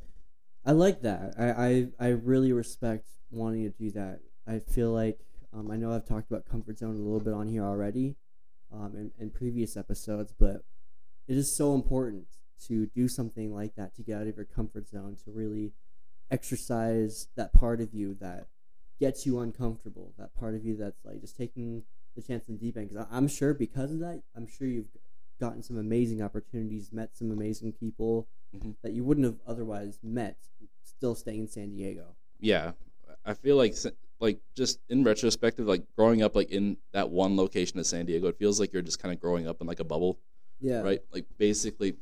[0.65, 1.35] I like that.
[1.37, 4.19] I, I I really respect wanting to do that.
[4.47, 5.19] I feel like
[5.53, 8.15] um, I know I've talked about comfort zone a little bit on here already,
[8.71, 10.63] um, in, in previous episodes, but
[11.27, 12.27] it is so important
[12.67, 15.73] to do something like that to get out of your comfort zone to really
[16.31, 18.47] exercise that part of you that
[18.99, 20.13] gets you uncomfortable.
[20.17, 21.83] That part of you that's like just taking
[22.15, 22.89] the chance in the deep end.
[22.89, 24.87] Because I'm sure because of that, I'm sure you've
[25.39, 28.75] gotten some amazing opportunities, met some amazing people Mhm.
[28.81, 30.37] that you wouldn't have otherwise met,
[30.83, 32.15] still staying in San Diego.
[32.39, 32.73] yeah.
[33.25, 33.73] I feel like
[34.19, 38.27] like just in retrospective, like growing up like in that one location of San Diego,
[38.27, 40.19] it feels like you're just kind of growing up in like a bubble.
[40.59, 40.81] Yeah.
[40.81, 40.99] right?
[41.13, 41.95] Like basically,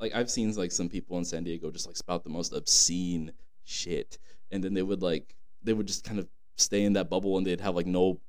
[0.00, 3.32] like I've seen like some people in San Diego just like spout the most obscene
[3.62, 4.18] shit,
[4.50, 7.46] and then they would like they would just kind of stay in that bubble, and
[7.46, 8.20] they'd have like no,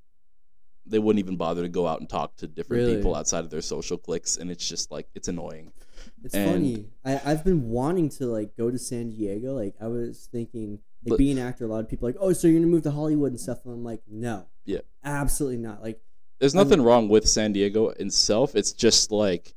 [0.86, 2.98] they wouldn't even bother to go out and talk to different Really?
[2.98, 5.72] people outside of their social cliques, and it's just like it's annoying.
[6.24, 6.86] It's And- funny.
[7.06, 9.54] I, I've been wanting to like go to San Diego.
[9.56, 12.20] Like I was thinking, like But- being an actor, a lot of people are like,
[12.22, 13.60] oh, so you're gonna move to Hollywood and stuff.
[13.66, 14.80] And I'm like, no, Yeah.
[15.04, 15.82] absolutely not.
[15.82, 16.00] Like,
[16.40, 18.56] There's nothing wrong with San Diego itself.
[18.56, 19.54] It's just like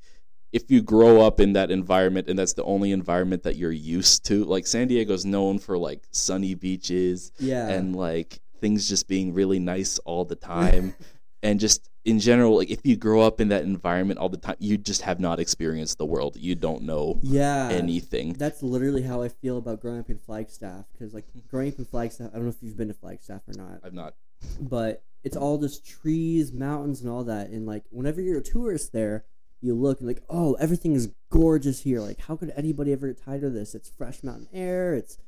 [0.52, 4.24] if you grow up in that environment and that's the only environment that you're used
[4.26, 4.44] to.
[4.44, 9.58] Like San Diego's known for like sunny beaches yeah, and like things just being really
[9.58, 10.94] nice all the time
[11.42, 14.56] and just in general like if you grow up in that environment all the time
[14.58, 17.68] you just have not experienced the world you don't know yeah.
[17.70, 20.84] anything That's literally how I feel about growing up in Flagstaff.
[20.92, 23.54] Because like growing up in Flagstaff, I don't know if you've been to Flagstaff or
[23.56, 23.80] not.
[23.84, 24.14] i've not
[24.60, 27.48] but it's all just trees, mountains, and all that.
[27.48, 29.24] And like, whenever you're a tourist there,
[29.60, 32.00] you look and like, oh, everything is gorgeous here.
[32.00, 33.74] Like, how could anybody ever get tired of this?
[33.74, 34.94] It's fresh mountain air.
[34.94, 35.18] It's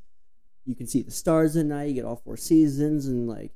[0.64, 1.88] you can see the stars at night.
[1.88, 3.52] You get all four seasons, and like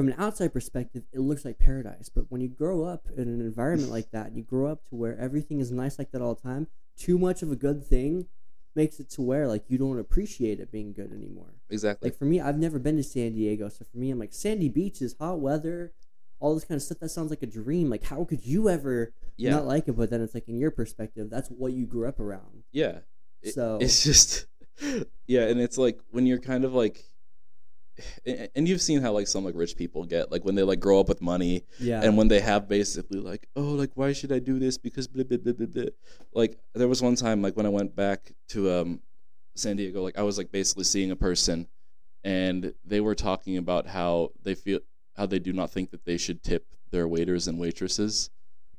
[0.00, 2.08] from an outside perspective, it looks like paradise.
[2.08, 4.94] But when you grow up in an environment like that, and you grow up to
[4.96, 8.26] where everything is nice like that all the time, too much of a good thing
[8.76, 11.54] makes it to where like you don't appreciate it being good anymore.
[11.68, 14.32] exactly Like for me, I've never been to San Diego, so for me, I'm like
[14.32, 15.92] sandy beaches, hot weather,
[16.38, 16.98] all this kind of stuff.
[17.00, 17.90] That sounds like a dream.
[17.90, 19.92] Like how could you ever yeah not like it?
[19.96, 22.62] But then it's like in your perspective, that's what you grew up around.
[22.72, 23.00] yeah
[23.42, 24.46] It- So- it's just
[25.26, 27.04] yeah and it's like when you're kind of like
[28.26, 30.80] and and you've seen how like some like rich people get like when they like
[30.80, 32.02] grow up with money Yeah.
[32.02, 35.24] and when they have basically like oh like why should i do this because blah,
[35.24, 35.84] blah, blah, blah, blah.
[36.34, 39.00] like there was one time like when i went back to um
[39.54, 41.66] san diego like i was like basically seeing a person
[42.24, 44.80] and they were talking about how they feel
[45.16, 48.30] how they do not think that they should tip their waiters and waitresses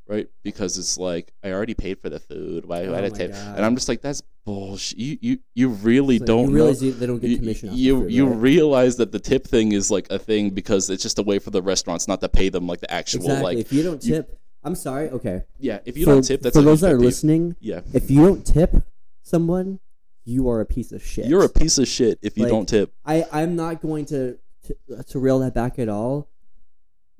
[0.07, 3.55] right because it's like i already paid for the food why Oh i tip God.
[3.55, 6.91] and i'm just like that's bullshit you you, you really So don't you realize you-
[6.93, 7.69] they don't get you, commission.
[7.73, 8.37] you, food, you right?
[8.37, 11.51] realize that the tip thing is like a thing because it's just a way for
[11.51, 13.43] the restaurants not to pay them like the actual exactly.
[13.43, 15.09] like if you don't you- tip, I'm sorry.
[15.09, 15.43] Okay.
[15.59, 17.55] yeah if you for, don't tip that's for those that are listening.
[17.59, 18.75] yeah If you don't tip
[19.21, 19.79] someone,
[20.25, 21.25] you are a piece of shit.
[21.27, 24.37] you're a piece of shit if you Like, don't tip I I'm not going to
[24.67, 26.27] to, to reel that back at all.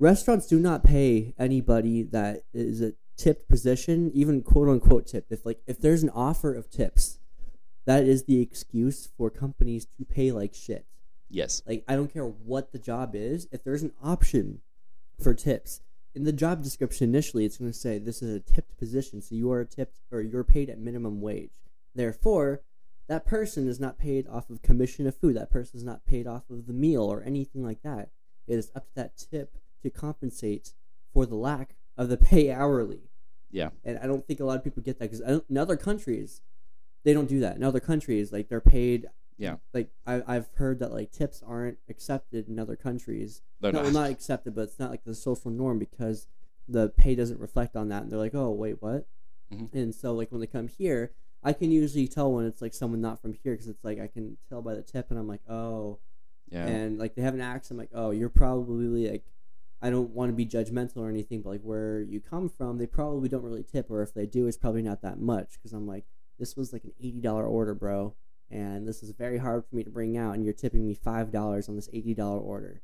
[0.02, 5.30] Restaurants do not pay anybody that is a tipped position, even quote unquote tipped.
[5.30, 7.20] If like if there's an offer of tips,
[7.84, 10.86] that is the excuse for companies to pay like shit.
[11.30, 14.60] yes Like I don't care what the job is, if there's an option
[15.22, 15.82] for tips
[16.16, 19.36] in the job description initially, it's going to say this is a tipped position, so
[19.36, 21.52] you are tipped or you're paid at minimum wage.
[21.94, 22.62] Therefore,
[23.06, 25.36] that person is not paid off of commission of food.
[25.36, 28.10] That person is not paid off of the meal or anything like that.
[28.48, 30.72] It is up to that tip to compensate
[31.12, 33.10] for the lack of the pay hourly.
[33.50, 36.40] yeah And I don't think a lot of people get that because in other countries,
[37.04, 37.56] they don't do that.
[37.56, 39.06] In other countries, like they're paid.
[39.38, 39.56] Yeah.
[39.74, 43.42] Like I, I've heard that like tips aren't accepted in other countries.
[43.60, 43.84] They're no, not.
[43.92, 46.28] well, not accepted, but it's not like the social norm because
[46.68, 48.02] the pay doesn't reflect on that.
[48.02, 49.06] And they're like, oh wait, what?
[49.52, 49.74] Mhm.
[49.74, 53.00] And so like when they come here, I can usually tell when it's like someone
[53.00, 55.42] not from here because it's like I can tell by the tip, and I'm like,
[55.48, 55.98] oh,
[56.50, 59.24] yeah and like they have an accent I'm like oh you're probably like
[59.82, 62.86] i don't want to be judgmental or anything but like where you come from they
[62.86, 65.86] probably don't really tip or if they do it's probably not that much because i'm
[65.86, 66.04] like
[66.38, 68.14] this was like an $80 order bro
[68.50, 71.68] and this is very hard for me to bring out and you're tipping me $5
[71.68, 72.82] on this $80 order.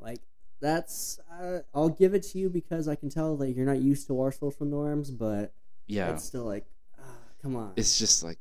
[0.00, 0.18] Like
[0.60, 4.06] that's uh, i'll give it to you because i can tell that you're not used
[4.06, 5.52] to our social norms but
[5.88, 6.10] yeah.
[6.10, 6.64] it's still like
[6.98, 7.02] ah,
[7.42, 7.72] come on.
[7.76, 8.38] It's just like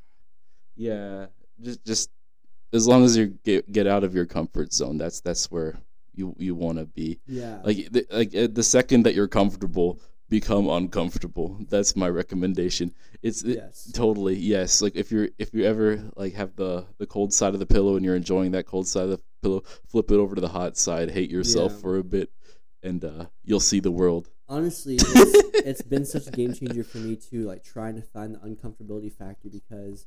[0.76, 1.26] yeah
[1.60, 2.10] just just
[2.72, 5.78] as long as you get get out of your comfort zone, that's that's where
[6.16, 7.20] you you want to be.
[7.26, 7.60] Yeah.
[7.62, 11.58] Like the, like uh, the second that you're comfortable, become uncomfortable.
[11.68, 12.92] That's my recommendation.
[13.22, 13.62] It's it-
[13.92, 14.82] totally yes.
[14.82, 17.96] Like if you're if you ever like have the the cold side of the pillow
[17.96, 20.76] and you're enjoying that cold side of the pillow, flip it over to the hot
[20.76, 21.10] side.
[21.10, 21.78] Hate yourself Yeah.
[21.78, 22.30] for a bit,
[22.82, 24.28] and uh, you'll see the world.
[24.48, 27.42] Honestly, it's, it's been such a game changer for me too.
[27.42, 30.06] Like trying to find the uncomfortability factor because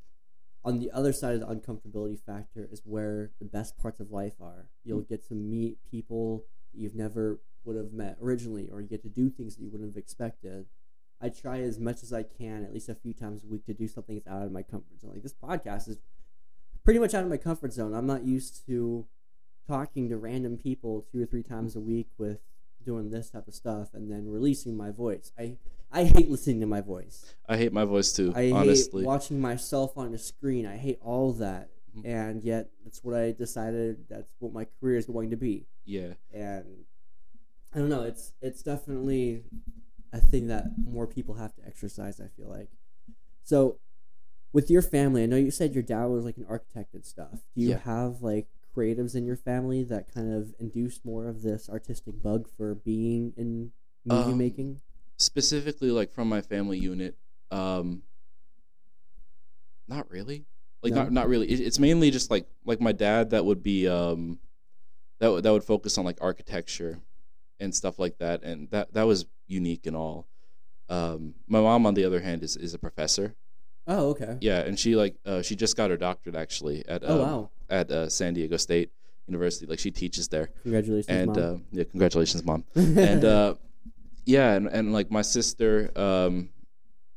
[0.64, 4.34] on the other side of the uncomfortability factor is where the best parts of life
[4.42, 4.68] are.
[4.84, 9.10] You'll get to meet people you've never would have met originally, or you get to
[9.10, 10.66] do things that you wouldn't have expected.
[11.22, 13.74] I try as much as I can, at least a few times a week, to
[13.74, 15.12] do something that's out of my comfort zone.
[15.12, 15.98] Like this podcast is
[16.84, 17.94] pretty much out of my comfort zone.
[17.94, 19.06] I'm not used to
[19.68, 22.40] talking to random people two or three times a week with
[22.84, 25.32] doing this type of stuff and then releasing my voice.
[25.38, 25.58] I
[25.92, 27.34] I hate listening to my voice.
[27.48, 28.32] I hate my voice too.
[28.36, 30.66] I honestly, hate watching myself on the screen.
[30.66, 31.70] I hate all that.
[31.98, 32.06] Mhm.
[32.06, 35.66] And yet that's what I decided that's what my career is going to be.
[35.86, 36.14] yeah.
[36.32, 36.86] And
[37.74, 39.44] I don't know, it's it's definitely
[40.14, 42.70] a thing that more people have to exercise, I feel like.
[43.44, 43.80] So
[44.54, 47.44] with your family, I know you said your dad was like an architect and stuff.
[47.56, 47.78] Do you Yeah.
[47.80, 52.48] have like creatives in your family that kind of induced more of this artistic bug
[52.48, 53.72] for being in
[54.06, 54.82] movie Um, making?
[55.20, 57.16] Specifically like from my family unit
[57.52, 58.02] um
[59.88, 60.46] not really
[60.82, 61.04] like No?
[61.04, 64.40] not, not really it, it's mainly just like like my dad that would be um
[65.20, 67.00] that would that would focus on like architecture
[67.60, 70.28] and stuff like that and that that was unique and all
[70.90, 73.36] um my mom on the other hand is is a professor
[73.88, 74.38] Oh, okay.
[74.40, 77.50] yeah and she like uh she just got her doctorate actually at Oh, um, wow.
[77.70, 78.92] at uh, san diego state
[79.28, 81.38] university like she teaches there Congratulations, and Mom.
[81.40, 83.56] uh yeah congratulations mom and uh
[84.26, 86.50] yeah and, and like my sister um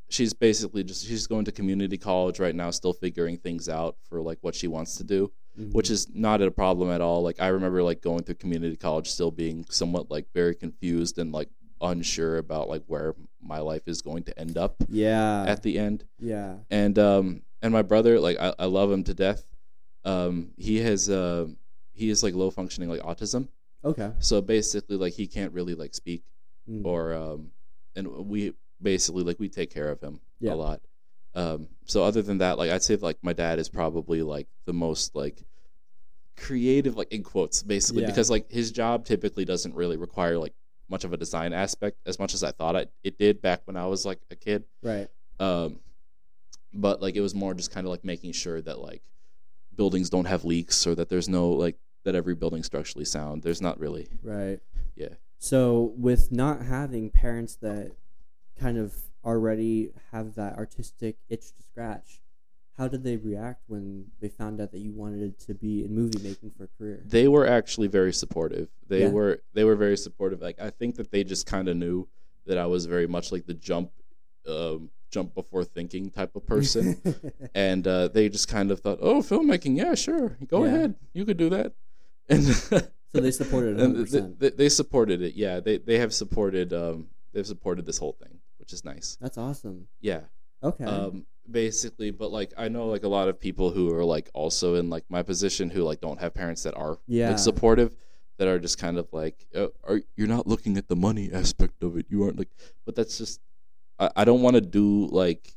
[0.09, 4.21] she's basically just she's going to community college right now still figuring things out for
[4.21, 5.75] like what she wants to do Mhm.
[5.75, 7.23] which is not a problem at all.
[7.23, 11.31] Like i remember like going through community college still being somewhat like very confused and
[11.31, 11.51] like
[11.83, 16.05] unsure about like where my life is going to end up yeah, at the end.
[16.19, 19.45] Yeah, and um and my brother like I, I love him to death.
[20.07, 21.49] Um he has uh
[21.93, 23.49] he is like low functioning like autism.
[23.85, 24.11] Okay.
[24.21, 26.23] so basically like he can't really like speak
[26.71, 26.85] Mm.
[26.85, 27.51] or um
[27.97, 30.53] and we basically like we take care of him Yeah.
[30.53, 30.81] a lot
[31.35, 34.73] um so other than that like i'd say like my dad is probably like the
[34.73, 35.43] most like
[36.37, 38.09] creative like in quotes basically Yeah.
[38.09, 40.55] because like his job typically doesn't really require like
[40.89, 43.77] much of a design aspect as much as i thought I, it did back when
[43.77, 45.09] i was like a kid right.
[45.41, 45.79] um
[46.73, 49.03] but like it was more just kind of like making sure that like
[49.75, 53.61] buildings don't have leaks or that there's no like that every building's structurally sound there's
[53.63, 54.59] not really Right.
[54.97, 55.15] Yeah.
[55.43, 57.91] So with not having parents that
[58.61, 62.21] kind of already have that artistic itch to scratch,
[62.79, 66.23] how did they react when they found out that you wanted to be in movie
[66.23, 67.03] making for a career?
[67.05, 68.69] they were actually very supportive.
[68.87, 69.11] They Yeah.
[69.11, 70.41] were they were very supportive.
[70.41, 72.07] Like I think that they just kind of knew
[72.47, 73.91] that I was very much like the jump
[74.47, 77.03] um, jump before thinking type of person,
[77.57, 80.69] and uh, they just kind of thought, "Oh, filmmaking, yeah, sure, go Yeah.
[80.71, 81.73] ahead, you could do that."
[82.29, 82.47] And
[83.15, 84.39] so they supported it 100%.
[84.39, 85.35] they, they supported it.
[85.35, 89.17] Yeah, they they have supported um they've supported this whole thing, which is nice.
[89.21, 89.89] That's awesome.
[90.01, 90.23] Yeah.
[90.63, 90.85] Okay.
[90.85, 94.77] um basically but like i know like a lot of people who are like also
[94.77, 97.31] in like my position who like don't have parents that are Yeah.
[97.31, 97.97] like supportive
[98.39, 101.83] that are just kind of like uh, are you're not looking at the money aspect
[101.83, 102.49] of it you aren't like
[102.87, 103.41] but that's just
[103.99, 105.53] i, I don't want to do like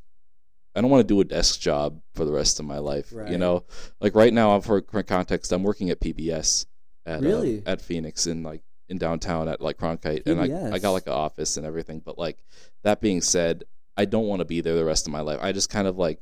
[0.76, 3.30] i don't want to do a desk job for the rest of my life Right.
[3.30, 3.64] you know
[4.02, 6.66] like right now for, for context i'm working at pbs
[7.06, 7.64] at uh, Really?
[7.66, 11.14] at phoenix in like in downtown at like cronkite and I, I got like an
[11.14, 12.38] office and everything but like
[12.84, 13.64] that being said
[13.98, 15.40] I don't want to be there the rest of my life.
[15.42, 16.20] I just kind of like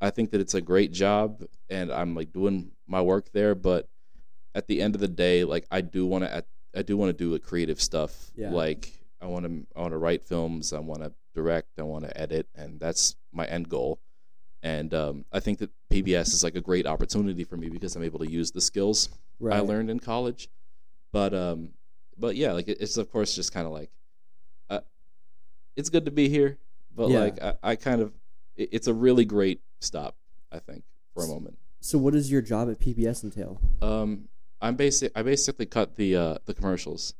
[0.00, 3.88] I think that it's a great job and I'm like doing my work there, but
[4.54, 6.44] at the end of the day, like I do want to
[6.76, 8.30] I do want to do creative stuff.
[8.34, 8.50] Yeah.
[8.50, 12.04] Like I want to I want to write films, I want to direct, I want
[12.04, 14.00] to edit, and that's my end goal.
[14.62, 18.02] And um, I think that PBS is like a great opportunity for me because I'm
[18.02, 19.10] able to use the skills
[19.40, 19.56] right.
[19.56, 20.48] I learned in college.
[21.12, 21.70] But um,
[22.18, 23.90] but yeah, like it's of course just kind of like,
[24.70, 24.80] uh,
[25.76, 26.58] it's good to be here,
[26.94, 27.20] but Yeah.
[27.20, 28.12] like I, I kind of,
[28.56, 30.16] it, it's a really great stop,
[30.50, 30.82] I think,
[31.14, 31.56] for a moment.
[31.80, 33.60] So what does your job at PBS entail?
[33.82, 34.28] Um,
[34.60, 35.12] I'm basic.
[35.14, 37.14] I basically cut the uh the commercials.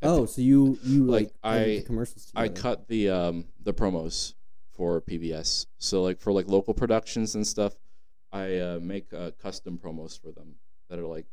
[0.00, 4.34] Oh, so you you like, Like, I- the commercials I cut the um the promos
[4.72, 5.66] for PBS.
[5.78, 7.74] So like for like local productions and stuff,
[8.32, 10.54] I uh, make uh, custom promos for them
[10.88, 11.26] that are like.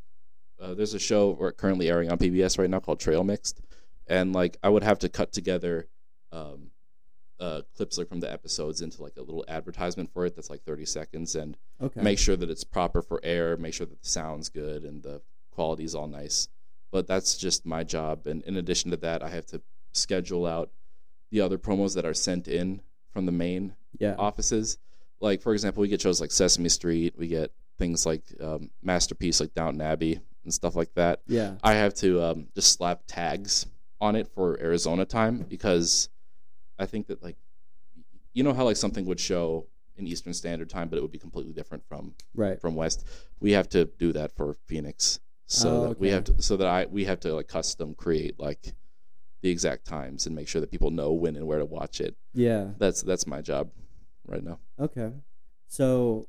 [0.59, 3.61] Uh, there's a show currently airing on PBS right now called Trail Mixed,
[4.07, 5.87] and like I would have to cut together,
[6.31, 6.71] um,
[7.39, 10.63] uh, clips like from the episodes into like a little advertisement for it that's like
[10.63, 12.01] 30 seconds and Okay.
[12.01, 15.21] make sure that it's proper for air, make sure that the sound's good and the
[15.51, 16.47] quality is all nice.
[16.91, 18.25] But that's just my job.
[18.25, 20.69] And in addition to that, I have to schedule out
[21.29, 22.81] the other promos that are sent in
[23.11, 24.15] from the main yeah.
[24.17, 24.77] offices.
[25.19, 29.41] Like for example, we get shows like Sesame Street, we get things like um, Masterpiece,
[29.41, 31.21] like Downton Abbey and stuff like that.
[31.27, 31.55] Yeah.
[31.63, 33.65] I have to um, just slap tags
[33.99, 36.07] on it for Arizona time because
[36.79, 37.35] I think that like
[38.33, 39.67] you know how like something would show
[39.97, 42.59] in Eastern Standard Time, but it would be completely different from Right.
[42.59, 43.05] from West.
[43.39, 46.67] We have to do that for Phoenix, so Oh, that we have to so that
[46.67, 48.73] I we have to like custom create like
[49.41, 52.15] the exact times and make sure that people know when and where to watch it.
[52.33, 52.71] Yeah.
[52.77, 53.69] That's that's my job
[54.27, 54.59] right now.
[54.79, 55.11] Okay.
[55.67, 56.27] So,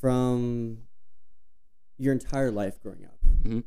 [0.00, 0.78] from
[1.98, 3.62] your entire life growing up, Mhm.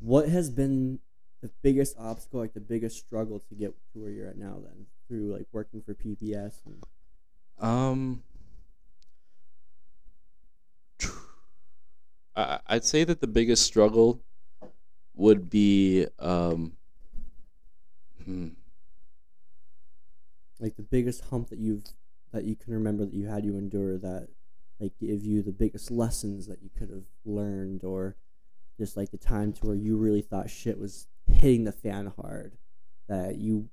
[0.00, 1.00] what has been
[1.40, 4.60] the biggest obstacle, like the biggest struggle to get to where you're at now?
[4.64, 6.62] Then through like working for PBS.
[6.66, 6.82] And,
[7.58, 8.22] Um,
[12.36, 14.22] I, I'd say that the biggest struggle
[15.14, 16.76] would be um,
[18.24, 18.48] hmm,
[20.58, 21.84] like the biggest hump that you've
[22.32, 24.28] that you can remember that you had to endure that
[24.80, 28.16] like give you the biggest lessons that you could have learned or
[28.82, 32.56] just like the time to where you really thought shit was hitting the fan hard
[33.08, 33.68] that you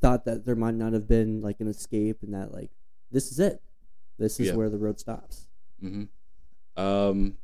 [0.00, 2.72] thought that there might not have been like an escape and that like
[3.12, 3.62] this is it
[4.18, 4.54] this is Yeah.
[4.54, 5.46] where the road stops
[5.80, 6.04] hmm
[6.76, 7.36] Um,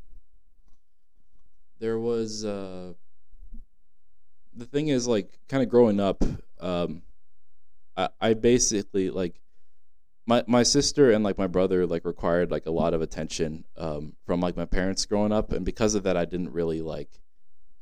[1.79, 2.95] there was uh,
[4.55, 6.25] the thing is like kind of growing up.
[6.61, 7.03] Um,
[7.97, 9.41] I, I basically like
[10.27, 14.15] my my sister and like my brother like required like a lot of attention um,
[14.27, 17.11] from like my parents growing up, and because of that, I didn't really like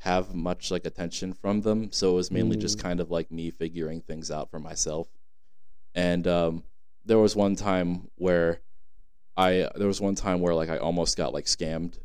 [0.00, 1.90] have much like attention from them.
[1.90, 2.82] So it was mainly just Mm.
[2.82, 5.08] kind of like me figuring things out for myself.
[5.94, 6.64] And um,
[7.04, 8.60] there was one time where
[9.36, 11.98] I there was one time where like I almost got like scammed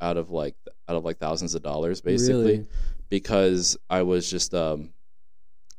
[0.00, 0.56] out of like
[0.88, 2.66] out of like thousands of dollars basically Really?
[3.08, 4.92] because I was just um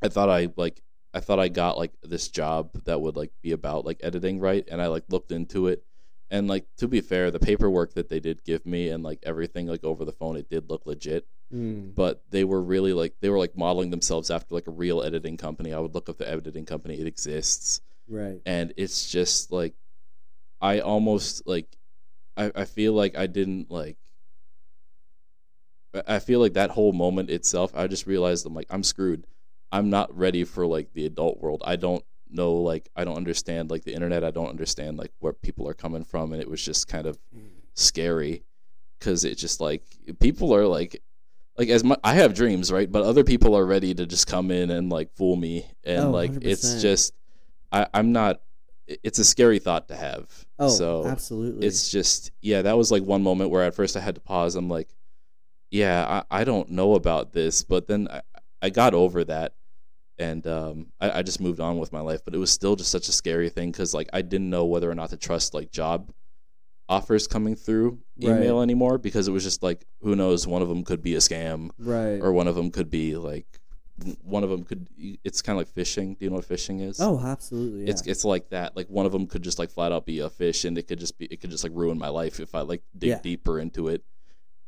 [0.02, 0.80] I thought I like
[1.14, 4.66] I thought I got like this job that would like be about like editing right?
[4.70, 5.84] And I like looked into it.
[6.30, 9.66] And like to be fair the paperwork that they did give me and like everything
[9.66, 11.26] like over the phone it did look legit.
[11.52, 11.94] Mm.
[11.94, 15.36] but they were really like they were like modeling themselves after like a real editing
[15.36, 15.74] company.
[15.74, 16.98] I would look up the editing company.
[16.98, 17.82] It exists.
[18.08, 18.40] Right.
[18.46, 19.74] And it's just like
[20.62, 21.66] I almost like
[22.38, 23.98] I, I feel like I didn't like
[25.94, 29.26] I- I feel like that whole moment itself I just realized I'm like I'm screwed.
[29.72, 31.62] I'm not ready for like the adult world.
[31.64, 34.22] I don't know like I don't understand like the internet.
[34.22, 37.18] I don't understand like where people are coming from and it was just kind of
[37.74, 38.44] scary
[39.00, 39.82] cuz it just like
[40.20, 41.02] people are like
[41.58, 42.90] like as much I have dreams, right?
[42.90, 46.10] But other people are ready to just come in and like fool me and Oh,
[46.10, 46.80] like it's 100%.
[46.82, 47.14] just
[47.70, 48.40] I I'm not
[48.86, 50.28] it's a scary thought to have.
[50.58, 54.00] oh so absolutely it's just yeah, that was like one moment where at first I
[54.00, 54.54] had to pause.
[54.56, 54.88] I'm like,
[55.70, 58.20] yeah, I, I don't know about this, but then I,
[58.60, 59.54] I got over that
[60.22, 62.20] and um, I, I just moved on with my life.
[62.24, 64.90] But it was still just such a scary thing because like I didn't know whether
[64.90, 66.10] or not to trust like job
[66.88, 68.62] offers coming through email Right.
[68.62, 71.70] anymore because it was just like who knows one of them could be a scam
[71.78, 73.46] right or one of them could be like
[74.22, 77.00] one of them could it's kind of like phishing do you know what phishing is
[77.00, 77.90] oh absolutely yeah.
[77.90, 78.76] it's it's like that.
[78.76, 80.98] Like one of them could just like flat out be a fish, and it could
[80.98, 83.20] just be it could just like ruin my life if I like dig Yeah.
[83.22, 84.02] deeper into it.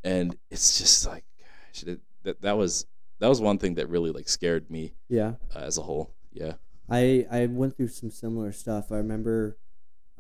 [0.05, 2.87] And it's just like gosh, it, that that was
[3.19, 6.13] that was one thing that really like scared me yeah uh, as a whole.
[6.33, 6.55] Yeah.
[6.89, 8.93] I I went through some similar stuff.
[8.93, 9.57] I remember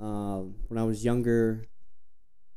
[0.01, 1.64] um, when I was younger,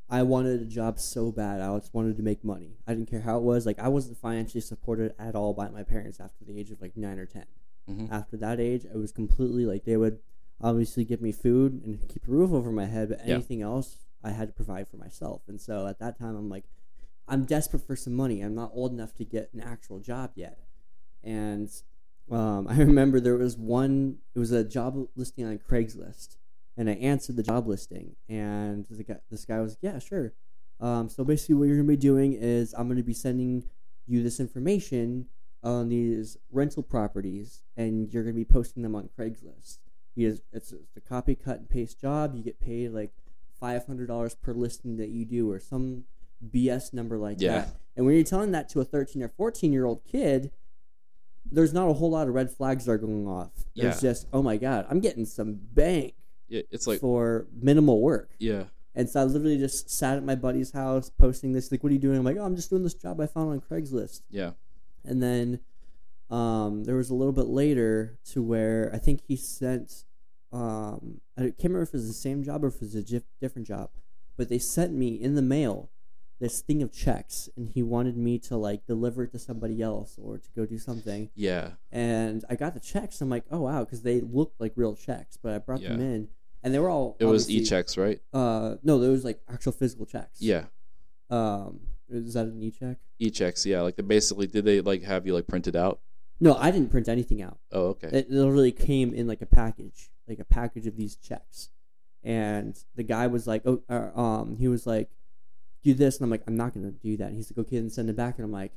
[0.09, 1.59] I wanted a job so bad.
[1.61, 2.77] I just wanted to make money.
[2.88, 3.65] I didn't care how it was.
[3.65, 6.95] Like I wasn't financially supported at all by my parents after the age of like
[6.95, 7.45] nine or 10
[7.89, 8.11] Mhm.
[8.11, 10.19] After that age, it was completely like they would
[10.61, 13.35] obviously give me food and keep a roof over my head, but Yeah.
[13.35, 15.41] anything else I had to provide for myself.
[15.47, 16.65] And so at that time, I'm like,
[17.28, 18.41] I'm desperate for some money.
[18.41, 20.59] I'm not old enough to get an actual job yet.
[21.23, 21.69] And
[22.32, 24.17] um, I remember there was one.
[24.36, 26.38] It was a job listing on Craigslist,
[26.75, 30.34] and I answered the job listing, and the guy, this guy was, like, "Yeah, sure."
[30.80, 33.63] Um, so basically, what you're gonna be doing is I'm gonna be sending
[34.05, 35.28] you this information
[35.63, 39.80] on these rental properties, and you're gonna be posting them on Craigslist.
[40.17, 42.34] Just, it's, it's a copy, cut, and paste job.
[42.36, 43.11] You get paid like
[43.59, 46.05] five hundred dollars per listing that you do, or some
[46.45, 47.59] BS number like Yeah.
[47.59, 47.75] that.
[47.95, 50.51] And when you're telling that to a 13 or 14 year old kid,
[51.49, 53.51] there's not a whole lot of red flags that are going off.
[53.73, 53.97] Yeah.
[53.99, 56.13] just, oh my god, I'm getting some bank
[56.49, 56.61] Yeah.
[56.71, 58.31] It's like for minimal work.
[58.39, 58.65] yeah.
[58.95, 61.71] And so I literally just sat at my buddy's house posting this.
[61.71, 62.17] Like, what are you doing?
[62.17, 64.21] I'm like, oh, I'm just doing this job I found on Craigslist.
[64.31, 64.53] Yeah.
[65.05, 65.59] And then
[66.31, 70.03] um, there was a little bit later to where I think he sent
[70.51, 73.03] um, I can't remember if it was the same job or if it was a
[73.03, 73.89] dif- different job,
[74.35, 75.89] but they sent me in the mail
[76.39, 80.17] this thing of checks, and he wanted me to like deliver it to somebody else
[80.21, 81.29] or to go do something.
[81.35, 81.71] Yeah.
[81.91, 83.21] And I got the checks.
[83.21, 86.27] I'm like, oh wow, because they looked like real checks, but I brought them in,
[86.63, 88.21] and they were all It was e-checks, right?
[88.33, 90.41] Uh, no, was like actual physical checks.
[90.41, 90.65] Yeah.
[91.29, 91.79] Um,
[92.09, 92.97] is that an e-check?
[93.19, 93.81] E-checks, yeah.
[93.81, 95.99] Like they basically did they like have you like printed out?
[96.39, 97.57] No, I didn't print anything out.
[97.71, 98.09] Oh, okay.
[98.11, 101.69] It literally came in like a package, like a package of these checks.
[102.23, 105.09] And the guy was like, "Oh, uh, um," he was like,
[105.88, 107.89] "Do this," and I'm like, "I'm not gonna do that." And he's like, "Okay, then
[107.89, 108.75] send it back." And I'm like,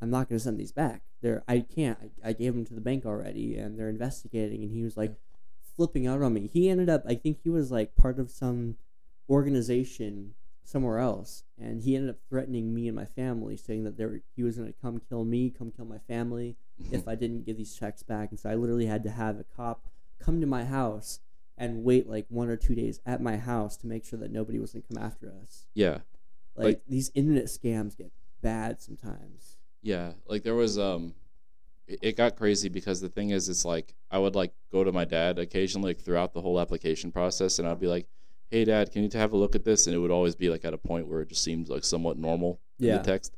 [0.00, 1.02] "I'm not gonna send these back.
[1.20, 1.98] They're I can't.
[2.02, 5.16] I, I gave them to the bank already, and they're investigating." And he was like,
[5.76, 6.48] flipping out on me.
[6.52, 8.76] He ended up, I think he was like part of some
[9.28, 10.34] organization
[10.64, 14.42] somewhere else, and he ended up threatening me and my family, saying that there he
[14.42, 16.56] was gonna come kill me, come kill my family
[16.90, 18.30] if I didn't give these checks back.
[18.30, 19.86] And so I literally had to have a cop
[20.18, 21.20] come to my house
[21.58, 24.58] and wait like one or two days at my house to make sure that nobody
[24.58, 25.66] was gonna come after us.
[25.74, 25.98] yeah.
[26.56, 28.10] Like, Like- these internet scams get
[28.42, 29.56] bad sometimes.
[29.82, 31.14] Yeah, like there was um
[31.86, 34.90] it, it got crazy because the thing is it's like I would like go to
[34.92, 38.06] my dad occasionally like throughout the whole application process and I'd be like,
[38.50, 40.64] "Hey dad, can you have a look at this?" and it would always be like
[40.64, 42.98] at a point where it just seemed like somewhat normal in Yeah.
[42.98, 43.36] the text.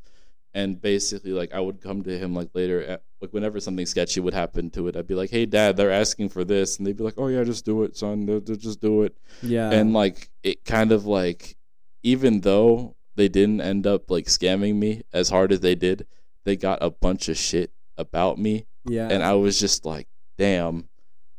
[0.55, 4.21] And basically like I would come to him like later at, like whenever something sketchy
[4.21, 6.97] would happen to it, I'd be like, "Hey dad, they're asking for this." And they'd
[6.97, 8.25] be like, "Oh yeah, just do it, son.
[8.25, 9.71] They'll- they'll Just do it." Yeah.
[9.71, 11.57] and like it kind of like
[12.03, 16.07] even though they didn't end up like scamming me as hard as they did
[16.45, 18.67] they got a bunch of shit about me.
[18.87, 19.09] Yeah.
[19.11, 20.09] and i was just like
[20.39, 20.89] damn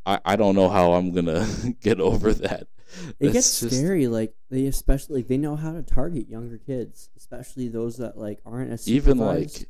[0.06, 1.48] i, I don't know how i'm gonna
[1.82, 2.68] get over that.
[3.18, 6.58] It That's gets just- scary like they especially like, they know how to target younger
[6.58, 9.68] kids especially those that like aren't as even like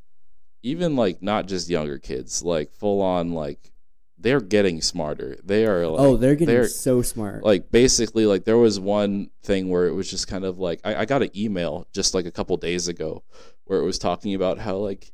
[0.62, 3.72] even like not just younger kids like full on like
[4.20, 5.38] they're getting smarter.
[5.42, 7.44] They are oh, like oh they're getting they're- so smart.
[7.44, 10.96] like basically like there was one thing where it was just kind of like I,
[10.96, 13.22] I got an email just like a couple days ago
[13.64, 15.12] where it was talking about how like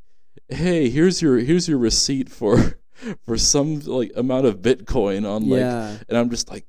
[0.48, 2.78] hey here's your here's your receipt for
[3.24, 5.96] for some like amount of bitcoin on like yeah.
[6.08, 6.66] and i'm just like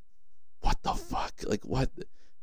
[0.67, 1.33] what the fuck?
[1.45, 1.89] Like what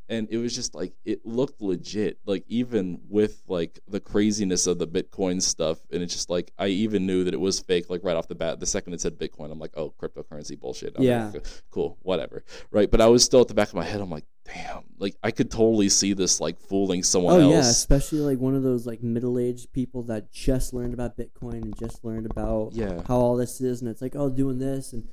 [0.08, 4.78] and it was just like it looked legit like even with like the craziness of
[4.78, 8.02] the bitcoin stuff and it's just like i even knew that it was fake like
[8.04, 11.02] right off the bat the second it said bitcoin i'm like oh cryptocurrency bullshit I'm
[11.02, 11.30] Yeah.
[11.32, 14.10] like, cool whatever right but i was still at the back of my head i'm
[14.10, 18.38] like damn like i could totally see this like fooling someone oh yeah especially like
[18.38, 22.72] one of those like middle-aged people that just learned about bitcoin and just learned about
[22.74, 25.08] yeah how all this is and it's like oh doing this and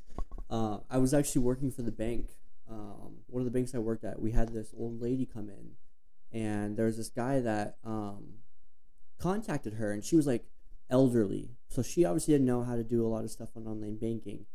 [0.49, 2.27] uh, i was actually working for the bank
[2.69, 5.71] um, one of the banks i worked at we had this old lady come in
[6.31, 8.35] and there was this guy that um,
[9.19, 10.45] contacted her and she was like
[10.89, 11.51] elderly.
[11.69, 14.45] So she obviously didn't know how to do a lot of stuff on online banking.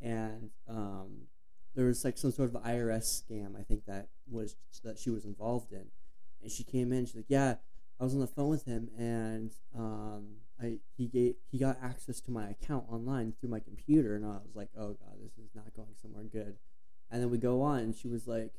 [0.00, 1.26] And um,
[1.74, 5.24] there was like some sort of irs scam i think that was that she was
[5.24, 5.86] involved in.
[6.42, 7.56] And she came in she's like yeah
[8.00, 12.20] i was on the phone with him and um, I he gave he got access
[12.22, 15.54] to my account online through my computer, and I was like, oh god, this is
[15.54, 16.56] not going somewhere good.
[17.10, 18.52] And then we go on, and she was like,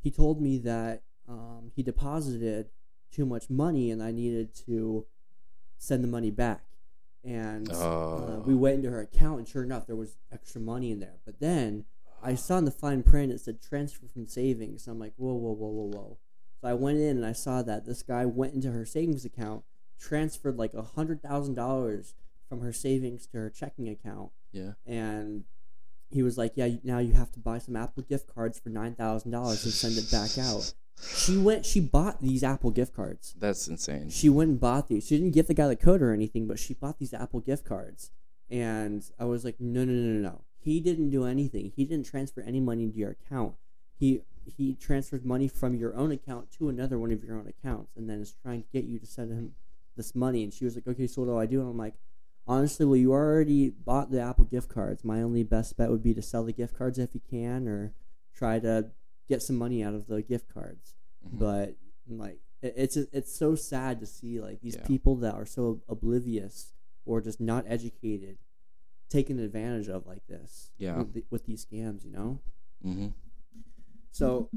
[0.00, 2.68] he told me that um, he deposited
[3.10, 5.06] too much money, and I needed to
[5.78, 6.62] send the money back.
[7.24, 8.42] And uh, Oh.
[8.46, 11.16] we went into her account, and sure enough, there was extra money in there.
[11.24, 11.84] But then
[12.22, 14.86] I saw in the fine print it said transfer from savings.
[14.86, 16.18] I'm like, whoa, whoa, whoa, whoa, whoa.
[16.60, 19.64] So I went in and I saw that this guy went into her savings account,
[19.98, 22.14] transferred like a hundred thousand dollars
[22.48, 25.44] from her savings to her checking account, yeah and
[26.10, 28.94] he was like, "Yeah, now you have to buy some Apple gift cards for nine
[28.94, 33.34] thousand dollars and send it back out." She went, she bought these Apple gift cards.
[33.38, 35.06] that's insane She went and bought these.
[35.06, 37.64] She didn't give the guy the code or anything, but she bought these Apple gift
[37.64, 38.12] cards.
[38.48, 40.40] And I was like, no, no, no, no, no.
[40.56, 41.72] He didn't do anything.
[41.74, 43.54] He didn't transfer any money into your account.
[43.98, 44.22] He
[44.56, 48.08] he transferred money from your own account to another one of your own accounts, and
[48.08, 49.54] then is trying to get you to send him
[49.96, 50.42] this money.
[50.44, 51.60] And she was like, okay, so what do I do?
[51.60, 51.94] And I'm like,
[52.46, 55.04] honestly, well, you already bought the Apple gift cards.
[55.04, 57.92] My only best bet would be to sell the gift cards if you can, or
[58.34, 58.90] try to
[59.28, 60.94] get some money out of the gift cards
[61.26, 61.38] Mhm.
[61.38, 61.76] but
[62.08, 64.84] like it- it's it's so sad to see like these Yeah.
[64.86, 66.74] people that are so oblivious
[67.06, 68.36] or just not educated
[69.08, 70.98] taken advantage of like this Yeah.
[70.98, 72.40] with, the, with these scams you know
[72.82, 73.06] hmm
[74.10, 74.50] so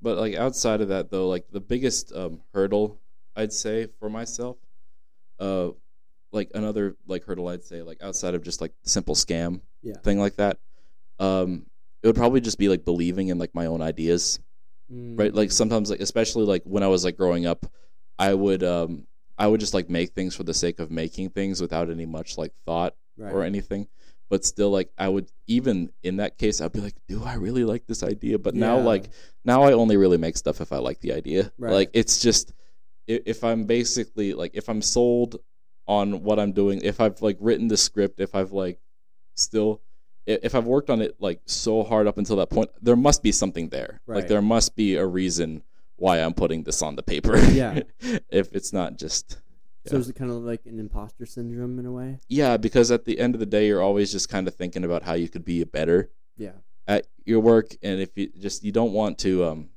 [0.00, 3.00] But like outside of that though, like the biggest um, hurdle
[3.34, 4.56] I'd say for myself,
[5.40, 5.70] uh,
[6.32, 9.96] like another like hurdle I'd say like outside of just like simple scam Yeah.
[10.02, 10.58] thing like that,
[11.18, 11.66] um,
[12.02, 14.38] it would probably just be like believing in like my own ideas,
[14.90, 15.34] right?
[15.34, 17.66] Like mm, sometimes like especially like when I was like growing up,
[18.18, 19.06] I would um
[19.38, 22.36] I would just like make things for the sake of making things without any much
[22.38, 23.32] like thought right.
[23.32, 23.88] or anything.
[24.30, 27.64] but still like I would even in that case I'd be like, do I really
[27.64, 28.38] like this idea?
[28.38, 29.08] But now like
[29.44, 31.50] now I only really make stuff if I like the idea.
[31.58, 31.72] Right.
[31.72, 32.52] Like it's just
[33.06, 35.36] if I'm basically like if I'm sold
[35.88, 38.78] on what I'm doing, if I've like written the script, if I've like
[39.34, 39.80] still
[40.26, 43.32] if I've worked on it like so hard up until that point, there must be
[43.32, 44.00] something there.
[44.06, 45.62] Like there must be a reason
[45.96, 47.38] why I'm putting this on the paper.
[47.38, 47.80] Yeah.
[48.30, 49.38] if it's not just
[49.86, 50.00] So Yeah.
[50.00, 52.20] is it kind of like an imposter syndrome in a way?
[52.28, 55.02] yeah, because at the end of the day you're always just kind of thinking about
[55.02, 56.52] how you could be better Yeah.
[56.86, 59.70] at your work and if you just you don't want to um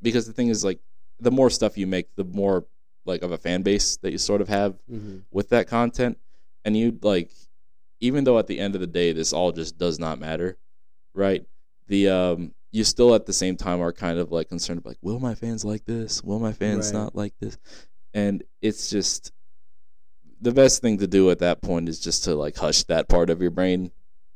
[0.00, 0.78] because the thing is like
[1.18, 2.64] the more stuff you make the more
[3.04, 5.18] like of a fan base that you sort of have Mm-hmm.
[5.30, 6.18] with that content
[6.64, 7.30] and you like
[8.00, 10.56] even though at the end of the day this all just does not matter
[11.14, 11.44] right
[11.88, 15.18] the um you still at the same time are kind of like concerned like will
[15.20, 17.00] my fans like this will my fans Right.
[17.00, 17.58] not like this
[18.14, 19.32] and it's just
[20.40, 23.30] the best thing to do at that point is just to like hush that part
[23.30, 23.90] of your brain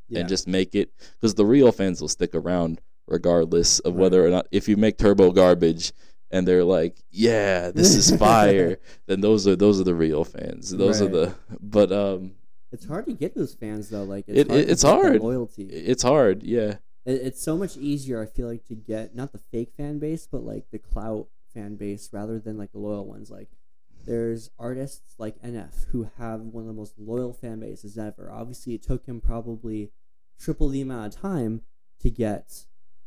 [0.08, 0.20] Yeah.
[0.20, 0.90] and just make it
[1.20, 4.00] because the real fans will stick around regardless of Right.
[4.02, 5.92] whether or not if you make turbo garbage
[6.30, 10.70] and they're like yeah this is fire then those are those are the real fans
[10.70, 12.32] those are the but um
[12.72, 14.02] it's hard to get those fans though.
[14.02, 15.20] Like It- it's hard it- to it's hard.
[15.22, 15.62] loyalty.
[15.64, 18.20] it's hard yeah It, it's so much easier.
[18.20, 21.76] I feel like to get not the fake fan base, but like the clout fan
[21.76, 23.30] base rather than like the loyal ones.
[23.30, 23.50] Like
[24.04, 28.30] there's artists like NF who have one of the most loyal fan bases ever.
[28.32, 29.92] Obviously, it took him probably
[30.40, 31.60] triple the amount of time
[32.00, 32.64] to get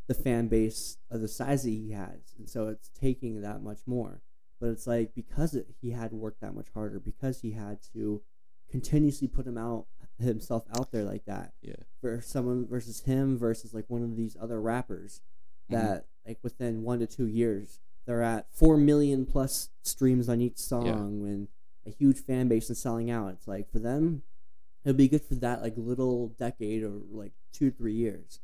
[0.07, 3.79] the fan base of the size that he has, and so it's taking that much
[3.85, 4.21] more.
[4.59, 8.21] But it's like because it, he had worked that much harder, because he had to
[8.69, 9.85] continuously put him out
[10.19, 14.35] himself out there like that yeah for someone versus him versus like one of these
[14.41, 15.21] other rappers
[15.69, 15.73] Mhm.
[15.79, 20.57] that like within one to two years they're at four million plus streams on each
[20.57, 20.87] song
[21.27, 21.47] and
[21.85, 23.33] a huge fan base and selling out.
[23.33, 24.23] It's like for them,
[24.83, 28.39] it'd be good for that like little decade or like two three years.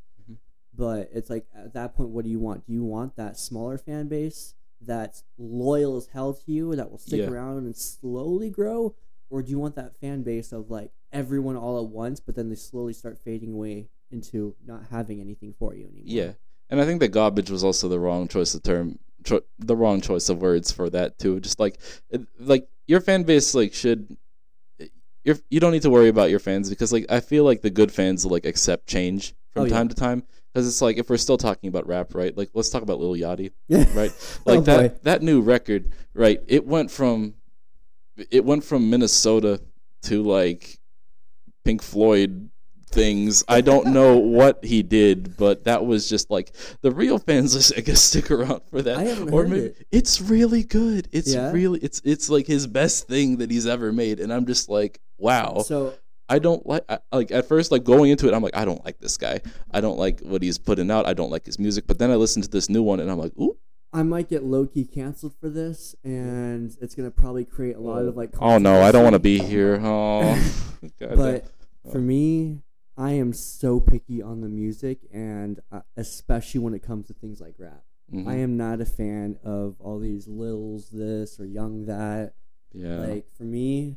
[0.76, 2.66] But it's like at that point, what do you want?
[2.66, 6.98] Do you want that smaller fan base that's loyal as hell to you that will
[6.98, 7.30] stick Yeah.
[7.30, 8.94] around and slowly grow,
[9.30, 12.48] or do you want that fan base of like everyone all at once, but then
[12.48, 16.02] they slowly start fading away into not having anything for you anymore?
[16.04, 16.32] yeah
[16.70, 20.00] and i think that garbage was also the wrong choice of term cho- the wrong
[20.00, 21.80] choice of words for that too just like
[22.38, 24.16] like your fan base like should
[24.80, 24.86] eh,
[25.24, 27.70] you're, you don't need to worry about your fans because like I feel like the
[27.70, 29.72] good fans will like accept change from Oh, yeah.
[29.74, 30.22] time to time
[30.54, 33.12] because it's like if we're still talking about rap right like let's talk about Lil
[33.20, 33.50] Yachty
[33.94, 34.12] right
[34.46, 34.62] Oh, like boy.
[34.64, 37.34] that that new record right it went from
[38.30, 39.60] it went from minnesota
[40.02, 40.78] to like
[41.64, 42.50] pink floyd
[42.90, 47.52] things i don't know what he did but that was just like the real fans
[47.54, 49.86] just i guess stick around for that I haven't or heard maybe it.
[49.90, 51.50] it's really good it's Yeah?
[51.50, 55.00] really it's it's like his best thing that he's ever made and i'm just like
[55.18, 55.94] wow So
[56.28, 58.84] I don't like I, like at first like going into it I'm like I don't
[58.84, 59.40] like this guy.
[59.70, 61.06] I don't like what he's putting out.
[61.06, 61.86] I don't like his music.
[61.86, 63.56] But then I listened to this new one and I'm like, "Ooh,
[63.92, 68.04] I might get low key canceled for this, and it's gonna probably create a lot
[68.06, 68.30] of like.
[68.40, 70.34] oh no, I don't want to be here." Oh.
[71.00, 71.44] God But
[71.84, 71.92] damn.
[71.92, 72.62] for me,
[72.96, 77.40] I am so picky on the music, and uh, especially when it comes to things
[77.40, 77.82] like rap.
[78.12, 78.28] Mhm.
[78.28, 82.34] I am not a fan of all these lils this or young that.
[82.72, 82.98] yeah.
[82.98, 83.96] Like for me,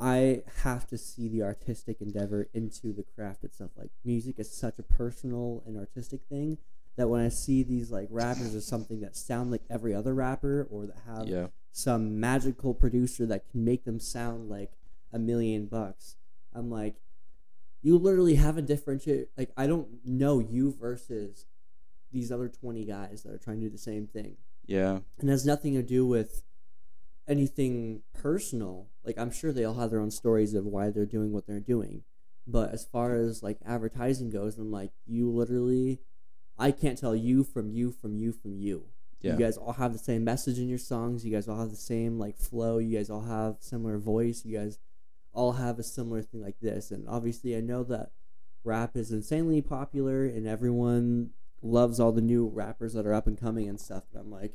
[0.00, 3.72] I have to see the artistic endeavor into the craft itself.
[3.76, 6.58] Like music is such a personal and artistic thing
[6.96, 10.66] that when I see these like rappers or something that sound like every other rapper
[10.70, 11.46] or that have yeah.
[11.72, 14.72] some magical producer that can make them sound like
[15.12, 16.16] a million bucks,
[16.54, 16.96] I'm like,
[17.82, 19.28] you literally have a differentiate.
[19.36, 21.46] Like I don't know you versus
[22.12, 24.36] these other twenty guys that are trying to do the same thing
[24.66, 24.98] Yeah.
[25.18, 26.42] and it has nothing to do with
[27.30, 28.88] anything personal.
[29.04, 31.60] Like I'm sure they all have their own stories of why they're doing what they're
[31.60, 32.02] doing.
[32.46, 36.00] But as far as like advertising goes, I'm like, you literally
[36.58, 38.86] I can't tell you from you from you from you.
[39.22, 39.32] Yeah.
[39.32, 41.76] You guys all have the same message in your songs, you guys all have the
[41.76, 44.78] same like flow, you guys all have similar voice, you guys
[45.32, 46.90] all have a similar thing like this.
[46.90, 48.10] And obviously I know that
[48.64, 51.30] rap is insanely popular and everyone
[51.62, 54.54] loves all the new rappers that are up and coming and stuff, but I'm like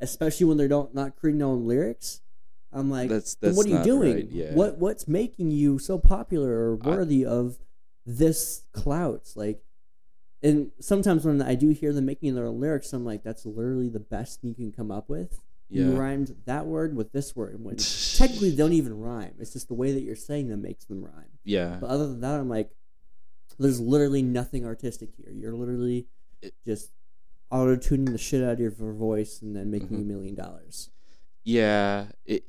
[0.00, 2.20] especially when they don't not creating their own lyrics.
[2.72, 4.14] I'm like, That's- that's what are you doing?
[4.14, 4.54] right, yeah.
[4.54, 7.58] What what's making you so popular or I- worthy of
[8.06, 9.28] this clout?
[9.34, 9.62] Like,
[10.42, 13.88] and sometimes when I do hear them making their own lyrics, I'm like, that's literally
[13.88, 15.40] the best thing you can come up with.
[15.72, 17.76] You rhymed that word with this word, when
[18.16, 19.34] technically they don't even rhyme.
[19.38, 21.38] It's just the way that you're saying them makes them rhyme.
[21.44, 21.78] Yeah.
[21.80, 22.70] But other than that, I'm like,
[23.58, 25.30] there's literally nothing artistic here.
[25.32, 26.06] You're literally
[26.42, 26.90] It- just
[27.50, 30.00] auto tuning the shit out of your voice and then making Mhm.
[30.02, 30.90] a million dollars.
[31.44, 32.44] Yeah, it,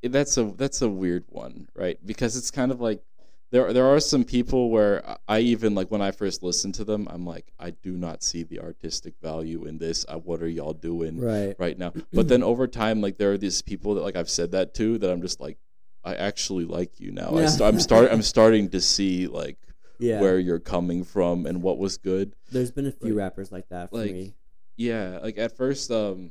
[0.00, 1.98] it that's a that's a weird one, right?
[2.04, 3.02] Because it's kind of like
[3.50, 7.06] there there are some people where I even like when I first listened to them,
[7.10, 10.06] I'm like, I do not see the artistic value in this.
[10.08, 11.54] I, what are y'all doing Right.
[11.58, 11.92] right now?
[12.12, 14.98] But then over time, like there are these people that like I've said that to
[14.98, 15.58] that I'm just like,
[16.04, 17.30] I actually like you now.
[17.36, 17.46] I Yeah.
[17.48, 19.58] st- I'm start I'm starting to see like
[19.98, 20.20] Yeah.
[20.20, 22.34] where you're coming from and what was good.
[22.50, 24.34] There's been a few like- rappers like that for like, me.
[24.76, 26.30] Yeah, like at first, um,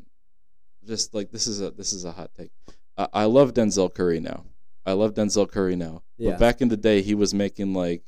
[0.86, 2.52] just like this is a this is a hot take.
[2.98, 4.46] I, I love Denzel Curry now.
[4.86, 6.02] I love Denzel Curry now.
[6.18, 6.32] Yeah.
[6.32, 8.04] But back in the day, he was making like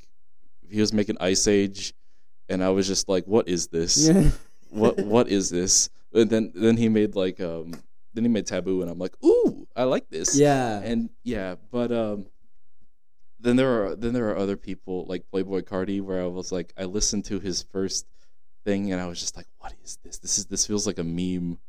[0.69, 1.93] he was making Ice Age,
[2.49, 4.07] and I was just like, what is this?
[4.07, 4.29] Yeah.
[4.69, 5.89] what what is this?
[6.13, 7.73] And then then he made like um
[8.13, 10.37] then he made Taboo, and I'm like, ooh, I like this.
[10.37, 10.79] yeah.
[10.79, 12.27] And yeah, but um,
[13.43, 16.73] then there are then there are other people like Playboi Carti, where I was like,
[16.77, 18.05] I listened to his first
[18.65, 20.17] thing, and I was just like, what is this?
[20.19, 21.59] This is this feels like a meme.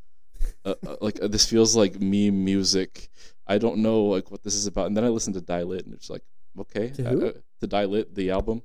[0.64, 3.08] Uh, uh, like uh, this feels like meme music.
[3.46, 4.86] I don't know like what this is about.
[4.86, 6.22] And then I listened to Die Lit, and it's like,
[6.58, 7.22] okay, To who?
[7.26, 8.62] Uh, uh, to Die Lit, the album.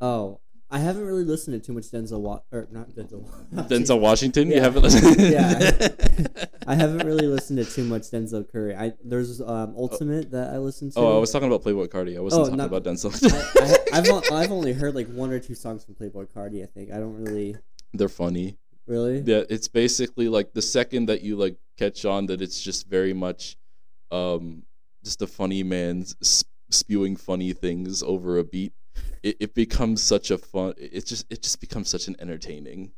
[0.00, 0.40] oh,
[0.74, 3.28] I haven't really listened to too much Denzel Wa- or not Denzel.
[3.68, 4.48] Denzel Washington.
[4.48, 4.62] You Yeah.
[4.62, 5.20] haven't listened.
[5.20, 5.88] Yeah.
[6.66, 8.74] I haven't really listened to too much Denzel Curry.
[8.74, 10.98] I there's um Ultimate that I listened to.
[11.00, 12.16] Oh, I was talking about Playboi Carti.
[12.16, 13.12] I wasn't Oh, talking not- about Denzel.
[13.92, 16.62] I, I, I've I've only heard like one or two songs from Playboi Carti.
[16.62, 17.54] I think I don't really
[17.92, 18.56] They're funny.
[18.86, 19.18] really.
[19.20, 23.12] Yeah, it's basically like the second that you like catch on that it's just very
[23.12, 23.56] much,
[24.10, 24.62] um,
[25.04, 28.72] just a funny man s- spewing funny things over a beat.
[29.22, 30.74] It, it becomes such a fun.
[30.76, 32.92] It just it just becomes such an entertaining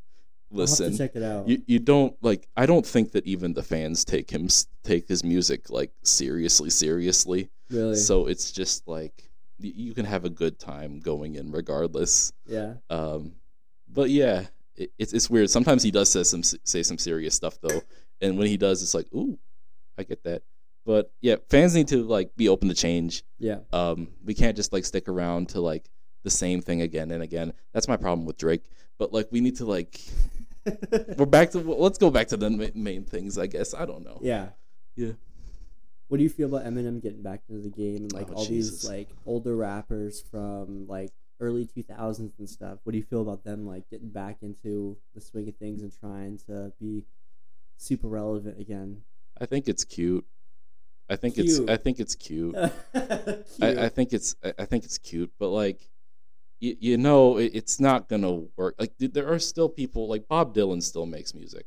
[0.53, 0.97] I'll have to listen.
[0.97, 1.49] check it out.
[1.49, 2.49] You you don't like.
[2.57, 4.49] I don't think that even the fans take him
[4.83, 7.51] take his music like seriously seriously.
[7.71, 7.97] really?
[7.97, 9.29] So it's just like
[9.59, 12.33] you can have a good time going in regardless.
[12.47, 12.75] yeah.
[12.91, 13.33] Um,
[13.89, 15.51] but yeah, it, it's it's weird.
[15.51, 17.83] Sometimes he does say some say some serious stuff though,
[18.21, 19.39] and when he does, it's like, ooh,
[19.99, 20.43] I get that.
[20.85, 23.25] But yeah, fans need to like be open to change.
[23.39, 23.61] Yeah.
[23.73, 25.89] Um, we can't just like stick around to like
[26.23, 27.53] the same thing again and again.
[27.73, 28.63] That's my problem with Drake.
[28.99, 30.01] But like, we need to like
[31.19, 33.39] we're back to let's go back to the ma- main things.
[33.39, 34.19] I guess I don't know.
[34.23, 34.49] yeah.
[34.97, 35.13] Yeah.
[36.09, 38.45] What do you feel about Eminem getting back into the game and like Oh, all
[38.47, 38.83] Jesus.
[38.83, 41.11] these like older rappers from like
[41.41, 42.79] early 2000s and stuff?
[42.85, 45.93] What do you feel about them like getting back into the swing of things and
[45.99, 47.05] trying to be
[47.79, 49.03] super relevant again?
[49.41, 50.25] I think it's cute.
[51.09, 51.47] I think Cute.
[51.47, 52.57] it's I think it's cute.
[52.57, 52.71] I,
[53.61, 55.89] I think it's I I think it's cute, but like
[56.61, 58.75] you, you know it, it's not gonna work.
[58.79, 61.67] Like there are still people like Bob Dylan still makes music.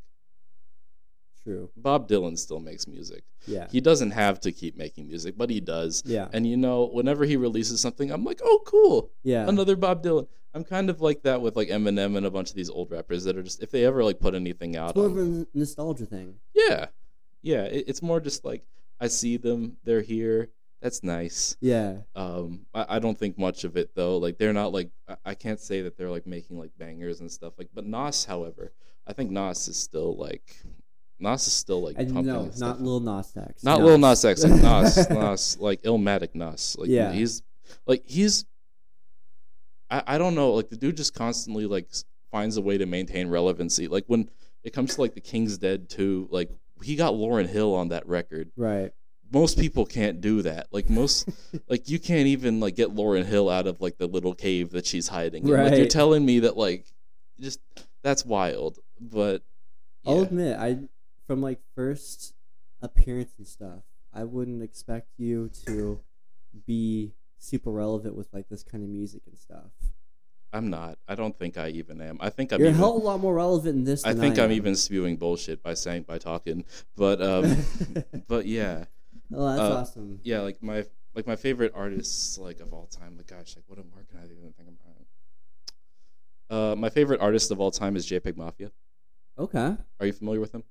[1.43, 1.69] True.
[1.77, 3.23] Bob Dylan still makes music.
[3.45, 3.67] Yeah.
[3.71, 6.03] He doesn't have to keep making music, but he does.
[6.05, 6.27] Yeah.
[6.33, 9.47] And you know, whenever he releases something, I'm like, oh, cool, Yeah.
[9.47, 10.27] another Bob Dylan.
[10.53, 13.23] I'm kind of like that with like Eminem and a bunch of these old rappers
[13.25, 16.05] that are just if they ever like put anything out, It's more of a nostalgia
[16.05, 16.35] thing.
[16.53, 16.87] yeah,
[17.43, 18.63] yeah, it, it's more just like
[18.99, 20.49] I see them, they're here,
[20.81, 21.57] that's nice.
[21.59, 21.97] Yeah.
[22.15, 24.17] Um, I, I don't think much of it though.
[24.17, 27.31] Like they're not like I, I can't say that they're like making like bangers and
[27.31, 27.69] stuff like.
[27.73, 28.71] But Nas, however,
[29.07, 30.55] I think Nas is still like
[31.19, 32.31] Nas is still like And pumping.
[32.31, 32.79] no, not.
[32.79, 33.63] Lil Nas X.
[33.63, 36.75] not Lil Nas X, like Nas, Nas, like Illmatic Nas.
[36.77, 37.11] Like Yeah.
[37.11, 37.41] he's
[37.87, 38.45] like he's.
[39.89, 40.53] I I don't know.
[40.53, 41.89] Like the dude just constantly like
[42.31, 43.87] finds a way to maintain relevancy.
[43.87, 44.29] Like when
[44.63, 46.51] it comes to like the King's Dead too, like
[46.83, 48.91] he got Lauryn Hill on that record Right.
[49.31, 50.67] most people can't do that.
[50.71, 51.29] Like most,
[51.69, 54.85] like you can't even like get Lauryn Hill out of like the little cave that
[54.85, 55.47] she's hiding.
[55.47, 55.53] in.
[55.53, 56.85] Like you're telling me that like,
[57.39, 57.59] just
[58.03, 58.79] that's wild.
[58.99, 59.43] But
[60.05, 60.79] I'll admit, I
[61.27, 62.33] from like first
[62.81, 65.99] appearance and stuff, I wouldn't expect you to
[66.65, 69.71] be super relevant with like this kind of music and stuff.
[70.53, 70.97] I'm not.
[71.07, 72.17] I don't think I even am.
[72.21, 72.59] I think I'm.
[72.59, 74.05] You're a even, hell of a lot more relevant in this.
[74.05, 74.55] I think I I'm am.
[74.55, 76.63] even spewing bullshit by saying by talking.
[76.95, 77.57] But um,
[78.27, 78.85] but yeah,
[79.33, 80.19] oh, that's uh, awesome.
[80.23, 80.39] yeah.
[80.41, 80.85] Like my
[81.15, 83.17] like my favorite artists like of all time.
[83.17, 84.77] Like gosh, like what more can I even think about?
[86.49, 88.71] Uh, my favorite artist of all time is JPEG Mafia.
[89.37, 89.75] Okay.
[89.99, 90.63] Are you familiar with him?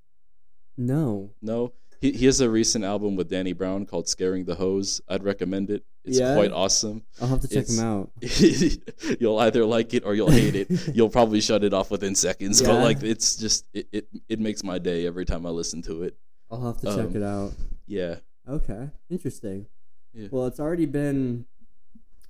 [0.77, 1.31] No.
[1.43, 5.23] No, he he has a recent album with Danny Brown called "Scaring the Hoes." I'd
[5.25, 5.85] recommend it.
[6.05, 6.35] It's Yeah?
[6.35, 7.03] quite awesome.
[7.21, 8.11] I'll have to check It's- him out.
[9.21, 10.69] you'll either like it or you'll hate it.
[10.95, 12.63] You'll probably shut it off within seconds.
[12.63, 16.03] But like, it's just it, it it makes my day every time I listen to
[16.05, 16.17] it.
[16.51, 17.53] I'll have to check Um, it out.
[17.87, 18.17] Yeah,
[18.49, 18.91] Okay.
[19.11, 19.67] Interesting.
[20.15, 20.29] Yeah.
[20.31, 21.47] Well, it's already been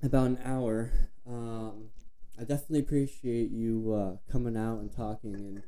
[0.03, 0.91] about an hour.
[1.27, 1.91] Um,
[2.39, 5.63] I definitely appreciate you uh, coming out and talking, and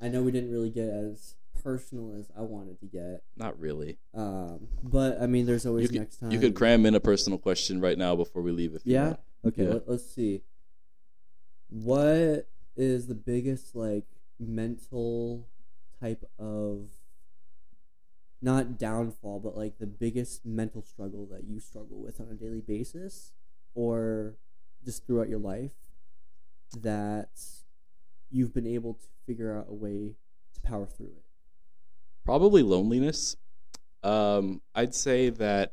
[0.00, 1.34] I know we didn't really get as
[1.64, 3.22] personal as I wanted to get.
[3.36, 3.98] not really.
[4.14, 6.30] Um, but I mean, there's always You could next time.
[6.30, 9.04] you could cram in a personal question right now before we leave if you Yeah.
[9.06, 9.20] want.
[9.46, 9.64] Okay.
[9.64, 9.72] Yeah.
[9.74, 10.42] Let, let's see.
[11.70, 12.46] What
[12.76, 14.04] is the biggest like
[14.38, 15.48] mental
[16.00, 16.90] type of
[18.42, 22.60] not downfall, but like the biggest mental struggle that you struggle with on a daily
[22.60, 23.32] basis,
[23.74, 24.34] or
[24.84, 25.72] just throughout your life
[26.78, 27.30] that
[28.30, 30.16] you've been able to figure out a way
[30.54, 31.24] to power through it?
[32.24, 33.36] Probably loneliness.
[34.02, 35.72] Um, I'd say that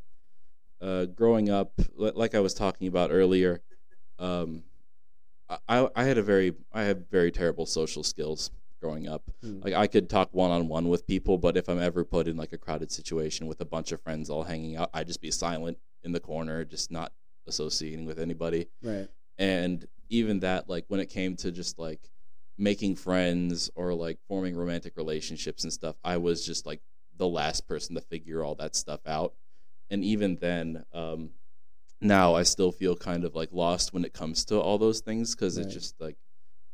[0.81, 3.61] uh, growing up, like I was talking about earlier,
[4.19, 4.63] um,
[5.67, 9.23] I, I had a very I had very terrible social skills growing up.
[9.41, 9.61] Hmm.
[9.61, 12.37] Like I could talk one on one with people, but if I'm ever put in
[12.37, 15.31] like a crowded situation with a bunch of friends all hanging out, I'd just be
[15.31, 17.11] silent in the corner, just not
[17.47, 18.67] associating with anybody.
[18.81, 19.07] Right.
[19.37, 22.09] And even that, like when it came to just like
[22.57, 26.81] making friends or like forming romantic relationships and stuff, I was just like
[27.17, 29.33] the last person to figure all that stuff out.
[29.89, 31.31] And even then, um,
[31.99, 35.35] now I still feel kind of like lost when it comes to all those things
[35.35, 35.65] because Right.
[35.65, 36.17] it's just like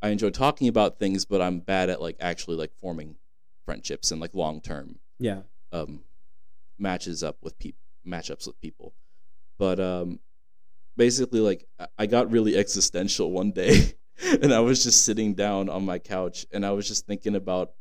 [0.01, 3.15] I enjoy talking about things, but I'm bad at like actually like forming
[3.65, 5.41] friendships and like long term Yeah.
[5.71, 6.03] um,
[6.77, 8.93] matches up with people, matchups with people.
[9.57, 10.19] But um,
[10.95, 13.93] basically, like I- I got really existential one day,
[14.41, 17.71] and I was just sitting down on my couch, and I was just thinking about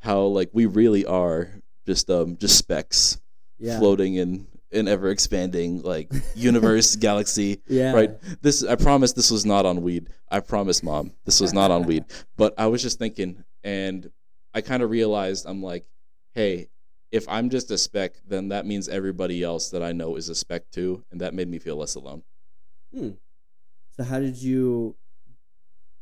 [0.00, 1.50] how like we really are
[1.86, 3.20] just um just specks
[3.58, 3.78] Yeah.
[3.78, 7.92] floating in an ever expanding like universe galaxy Yeah.
[7.92, 8.10] right
[8.42, 11.86] this i promise this was not on weed i promise mom this was not on
[11.86, 12.04] weed
[12.36, 14.10] but i was just thinking and
[14.52, 15.86] i kind of realized i'm like
[16.34, 16.68] hey
[17.12, 20.34] if i'm just a speck then that means everybody else that i know is a
[20.34, 22.22] speck too and that made me feel less alone
[22.94, 23.10] Hmm.
[23.96, 24.96] So how did you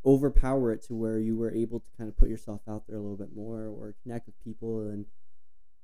[0.07, 3.01] overpower it to where you were able to kind of put yourself out there a
[3.01, 5.07] little bit more or connect with people and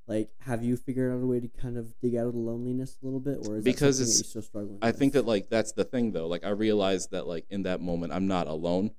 [0.06, 2.96] like have you figured out a way to kind of dig out of the loneliness
[3.02, 4.98] a little bit or is Because that that it's- you're still struggling i with?
[4.98, 8.12] think that like that's the thing though like i realized that like in that moment
[8.12, 8.90] i'm not alone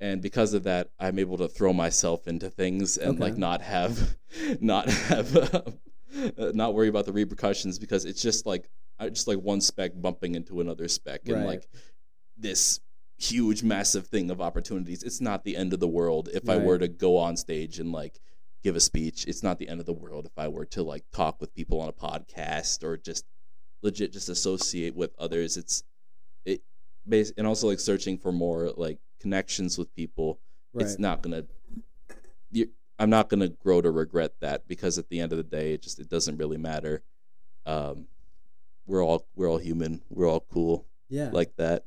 [0.00, 3.24] and because of that i'm able to throw myself into things and Okay.
[3.24, 4.16] like not have
[4.60, 8.68] not have uh, not worry about the repercussions because it's just like
[9.00, 11.46] I just like one speck bumping into another speck and Right.
[11.46, 11.68] like
[12.36, 12.80] this
[13.18, 15.02] huge massive thing of opportunities.
[15.02, 17.90] It's not the end of the world if i were to go on stage and
[17.92, 18.20] like
[18.62, 19.26] give a speech.
[19.26, 21.80] It's not the end of the world if i were to like talk with people
[21.80, 23.24] on a podcast or just
[23.82, 25.56] legit just associate with others.
[25.56, 25.82] It's
[26.44, 26.62] it
[27.06, 30.38] bas- and also like searching for more like connections with people.
[30.72, 30.84] Right.
[30.84, 31.44] it's not gonna
[32.52, 35.72] you, i'm not gonna grow to regret that because at the end of the day
[35.72, 37.02] it just it doesn't really matter.
[37.66, 38.06] Um
[38.86, 40.02] we're all we're all human.
[40.08, 41.30] We're all cool yeah.
[41.32, 41.84] like that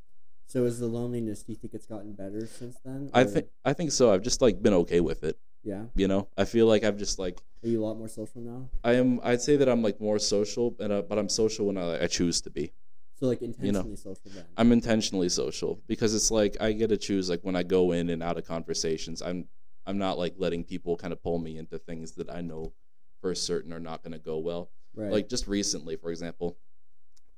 [0.52, 3.10] so is the loneliness do you think it's gotten better since then?
[3.14, 5.84] i or- think i think so i've just like been okay with it yeah.
[5.94, 8.68] you know i feel like i've just like Are you a lot more social now?
[8.84, 11.78] i am i'd say that i'm like more social and uh, but i'm social when
[11.78, 12.72] I, I choose to be
[13.18, 14.44] So like know, intentionally social then.
[14.56, 18.10] I'm intentionally social because it's like I get to choose like when I go in
[18.10, 19.22] and out of conversations.
[19.22, 19.46] I'm
[19.86, 22.72] I'm not like letting people kind of pull me into things that I know
[23.20, 24.70] for certain are not going to go well.
[24.96, 25.12] right.
[25.12, 26.56] Like just recently, for example,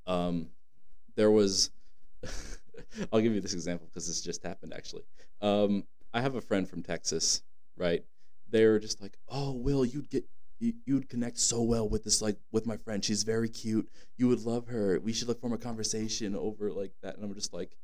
[0.07, 0.49] um,
[1.17, 1.71] there was.
[3.13, 5.05] I'll give you this example because this just happened actually.
[5.41, 7.43] Um, I have a friend from Texas,
[7.77, 8.05] right?
[8.51, 10.25] They were just like, "Oh, Will, you'd get
[10.61, 13.05] you, you'd connect so well with this like with my friend.
[13.05, 13.89] She's very cute.
[14.17, 15.01] You would love her.
[15.01, 17.77] We should like form a conversation over like that." And I'm just like,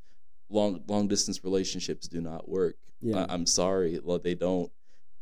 [0.48, 2.76] "Long long distance relationships do not work.
[3.00, 3.26] yeah.
[3.28, 4.70] I, I'm sorry, well, they don't."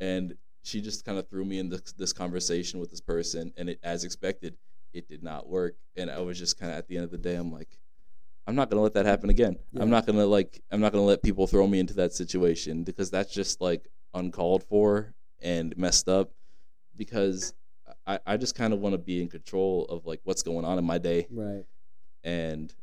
[0.00, 3.70] And she just kind of threw me in this, this conversation with this person, and
[3.70, 4.56] it, as expected,
[4.92, 5.76] it did not work.
[5.96, 7.78] And I was just kind of at the end of the day, I'm like,
[8.48, 9.56] I'm not gonna let that happen again.
[9.72, 9.82] Yeah.
[9.82, 13.10] I'm not gonna like, I'm not gonna let people throw me into that situation because
[13.10, 16.32] that's just like uncalled for and messed up.
[16.96, 17.54] Because
[18.08, 20.78] I, I just kind of want to be in control of like what's going on
[20.78, 21.64] in my day right.
[22.24, 22.74] and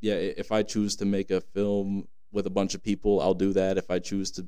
[0.00, 3.52] yeah if i choose to make a film with a bunch of people i'll do
[3.52, 4.46] that if i choose to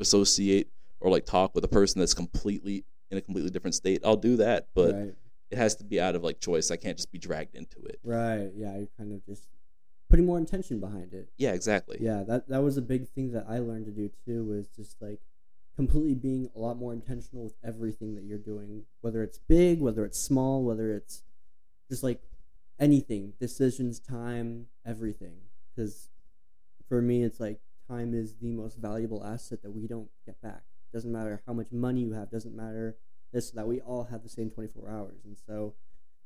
[0.00, 0.68] associate
[1.00, 4.36] or like talk with a person that's completely in a completely different state i'll do
[4.36, 5.14] that but right.
[5.50, 8.00] it has to be out of like choice i can't just be dragged into it
[8.02, 8.50] Right.
[8.56, 8.76] Yeah.
[8.76, 9.46] You're kind of just
[10.08, 11.28] putting more intention behind it.
[11.36, 14.44] yeah exactly Yeah, that that was a big thing that I learned to do too.
[14.44, 15.20] Was just like
[15.76, 20.04] completely being a lot more intentional with everything that you're doing, whether it's big, whether
[20.04, 21.22] it's small, whether it's
[21.90, 22.22] just like
[22.78, 25.36] anything, decisions, time, everything.
[25.74, 26.08] Because
[26.88, 30.62] for me, it's like time is the most valuable asset that we don't get back.
[30.92, 32.30] Doesn't matter how much money you have.
[32.30, 32.96] Doesn't matter
[33.32, 35.74] this that we all have the same 24 hours, and so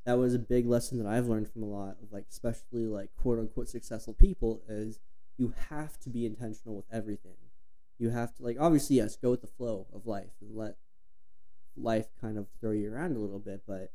[0.04, 3.10] that was a big lesson that I've learned from a lot of like especially like
[3.16, 4.98] quote unquote successful people is
[5.36, 7.36] you have to be intentional with everything.
[7.98, 10.76] You have to like obviously yes, go with the flow of life and let
[11.76, 13.92] life kind of throw you around a little bit, but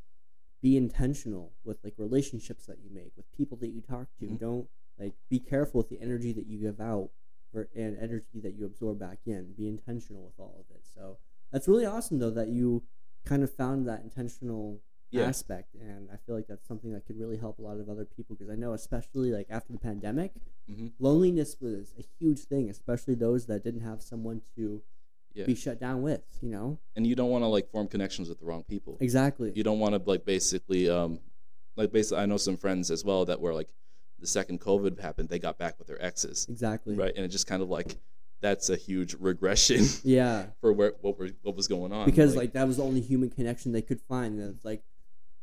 [0.61, 4.25] be intentional with like relationships that you make, with people that you talk to.
[4.25, 4.39] Mhm.
[4.39, 7.11] Don't like be careful with the energy that you give out
[7.53, 9.53] or and energy that you absorb back in.
[9.53, 10.83] Be intentional with all of it.
[10.85, 11.17] So
[11.51, 12.83] that's really awesome though that you
[13.23, 14.81] kind of found that intentional
[15.11, 15.23] Yeah.
[15.27, 18.05] aspect, and I feel like that's something that could really help a lot of other
[18.05, 20.33] people because I know, especially like after the pandemic,
[20.69, 20.91] Mhm.
[20.99, 24.81] loneliness was a huge thing, especially those that didn't have someone to
[25.33, 25.45] Yeah.
[25.45, 26.23] be shut down with.
[26.41, 28.97] You know, and you don't want to like form connections with the wrong people.
[28.99, 29.51] exactly.
[29.55, 31.19] You don't want to like basically um
[31.77, 33.69] like basically I know some friends as well that were like
[34.19, 36.95] the second COVID happened, they got back with their exes, exactly.
[36.95, 37.13] right?
[37.15, 37.97] And it just kind of like
[38.41, 42.53] that's a huge regression Yeah, for where what were what was going on because like,
[42.53, 44.83] that was the only human connection they could find, and it's like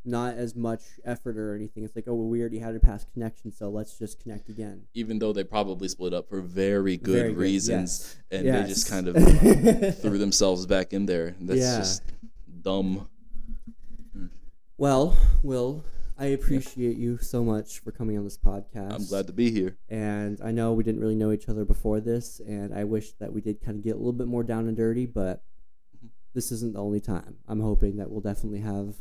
[0.04, 1.84] not as much effort or anything.
[1.84, 4.82] It's like, oh, well, we already had a past connection, so let's just connect again.
[4.94, 8.40] even though they probably split up for very good Very good, reasons yes.
[8.40, 9.14] and they just kind of
[9.98, 11.34] threw themselves back in there.
[11.40, 11.78] That's Yeah.
[11.78, 12.02] just
[12.62, 13.08] dumb.
[14.78, 15.84] Well, Will,
[16.18, 18.92] I appreciate you so much for coming on this podcast.
[18.92, 19.76] I'm glad to be here.
[19.88, 23.32] And I know we didn't really know each other before this, and I wish that
[23.32, 25.42] we did kind of get a little bit more down and dirty, but
[26.04, 26.08] Mhm.
[26.34, 27.36] this isn't the only time.
[27.46, 28.96] I'm hoping that we'll definitely have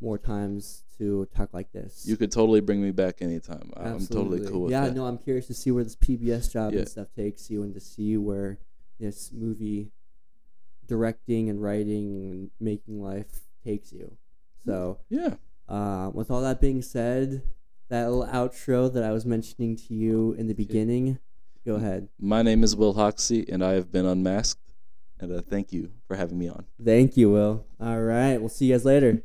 [0.00, 2.04] more times to talk like this.
[2.06, 3.70] You could totally bring me back anytime.
[3.76, 3.94] I'm totally
[4.40, 4.48] Absolutely.
[4.50, 4.94] cool with yeah, that.
[4.94, 6.80] no, I'm curious to see where this PBS job Yeah.
[6.80, 8.58] and stuff takes you, and to see where
[8.98, 9.90] this movie
[10.86, 14.16] directing and writing and making life takes you.
[14.64, 15.34] So, Yeah.
[15.68, 17.42] uh, with all that being said,
[17.88, 21.18] that little outro that I was mentioning to you in the beginning,
[21.64, 22.08] go ahead.
[22.18, 24.60] My name is Will Hoxie, and I have been unmasked.
[25.18, 26.66] And uh, thank you for having me on.
[26.84, 27.64] Thank you, Will.
[27.80, 29.22] All right, we'll see you guys later.